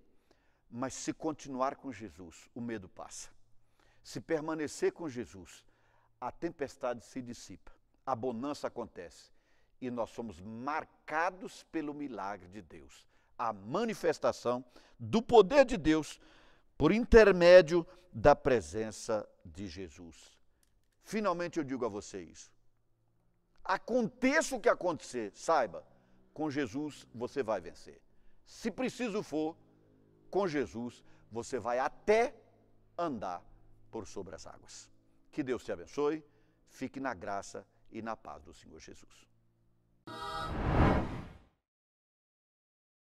Mas 0.69 0.93
se 0.93 1.11
continuar 1.11 1.75
com 1.75 1.91
Jesus, 1.91 2.49
o 2.53 2.61
medo 2.61 2.87
passa. 2.87 3.29
Se 4.03 4.21
permanecer 4.21 4.93
com 4.93 5.09
Jesus, 5.09 5.65
a 6.19 6.31
tempestade 6.31 7.03
se 7.03 7.21
dissipa, 7.21 7.71
a 8.05 8.15
bonança 8.15 8.67
acontece 8.67 9.31
e 9.81 9.89
nós 9.89 10.11
somos 10.11 10.39
marcados 10.39 11.63
pelo 11.71 11.93
milagre 11.93 12.47
de 12.47 12.61
Deus. 12.61 13.05
a 13.41 13.51
manifestação 13.51 14.63
do 14.99 15.19
poder 15.19 15.65
de 15.65 15.75
Deus 15.75 16.19
por 16.81 16.91
intermédio 16.91 17.85
da 18.11 18.35
presença 18.35 19.29
de 19.45 19.67
Jesus. 19.67 20.35
Finalmente 21.03 21.59
eu 21.59 21.63
digo 21.63 21.85
a 21.85 21.87
você 21.87 22.23
isso. 22.23 22.51
Aconteça 23.63 24.55
o 24.55 24.59
que 24.59 24.67
acontecer, 24.67 25.31
saiba, 25.35 25.85
com 26.33 26.49
Jesus 26.49 27.07
você 27.13 27.43
vai 27.43 27.61
vencer. 27.61 28.01
Se 28.43 28.71
preciso 28.71 29.21
for, 29.21 29.55
com 30.31 30.47
Jesus 30.47 31.03
você 31.31 31.59
vai 31.59 31.77
até 31.77 32.33
andar 32.97 33.43
por 33.91 34.07
sobre 34.07 34.33
as 34.33 34.47
águas. 34.47 34.89
Que 35.31 35.43
Deus 35.43 35.63
te 35.63 35.71
abençoe, 35.71 36.25
fique 36.67 36.99
na 36.99 37.13
graça 37.13 37.63
e 37.91 38.01
na 38.01 38.17
paz 38.17 38.41
do 38.41 38.55
Senhor 38.55 38.79
Jesus. 38.79 39.29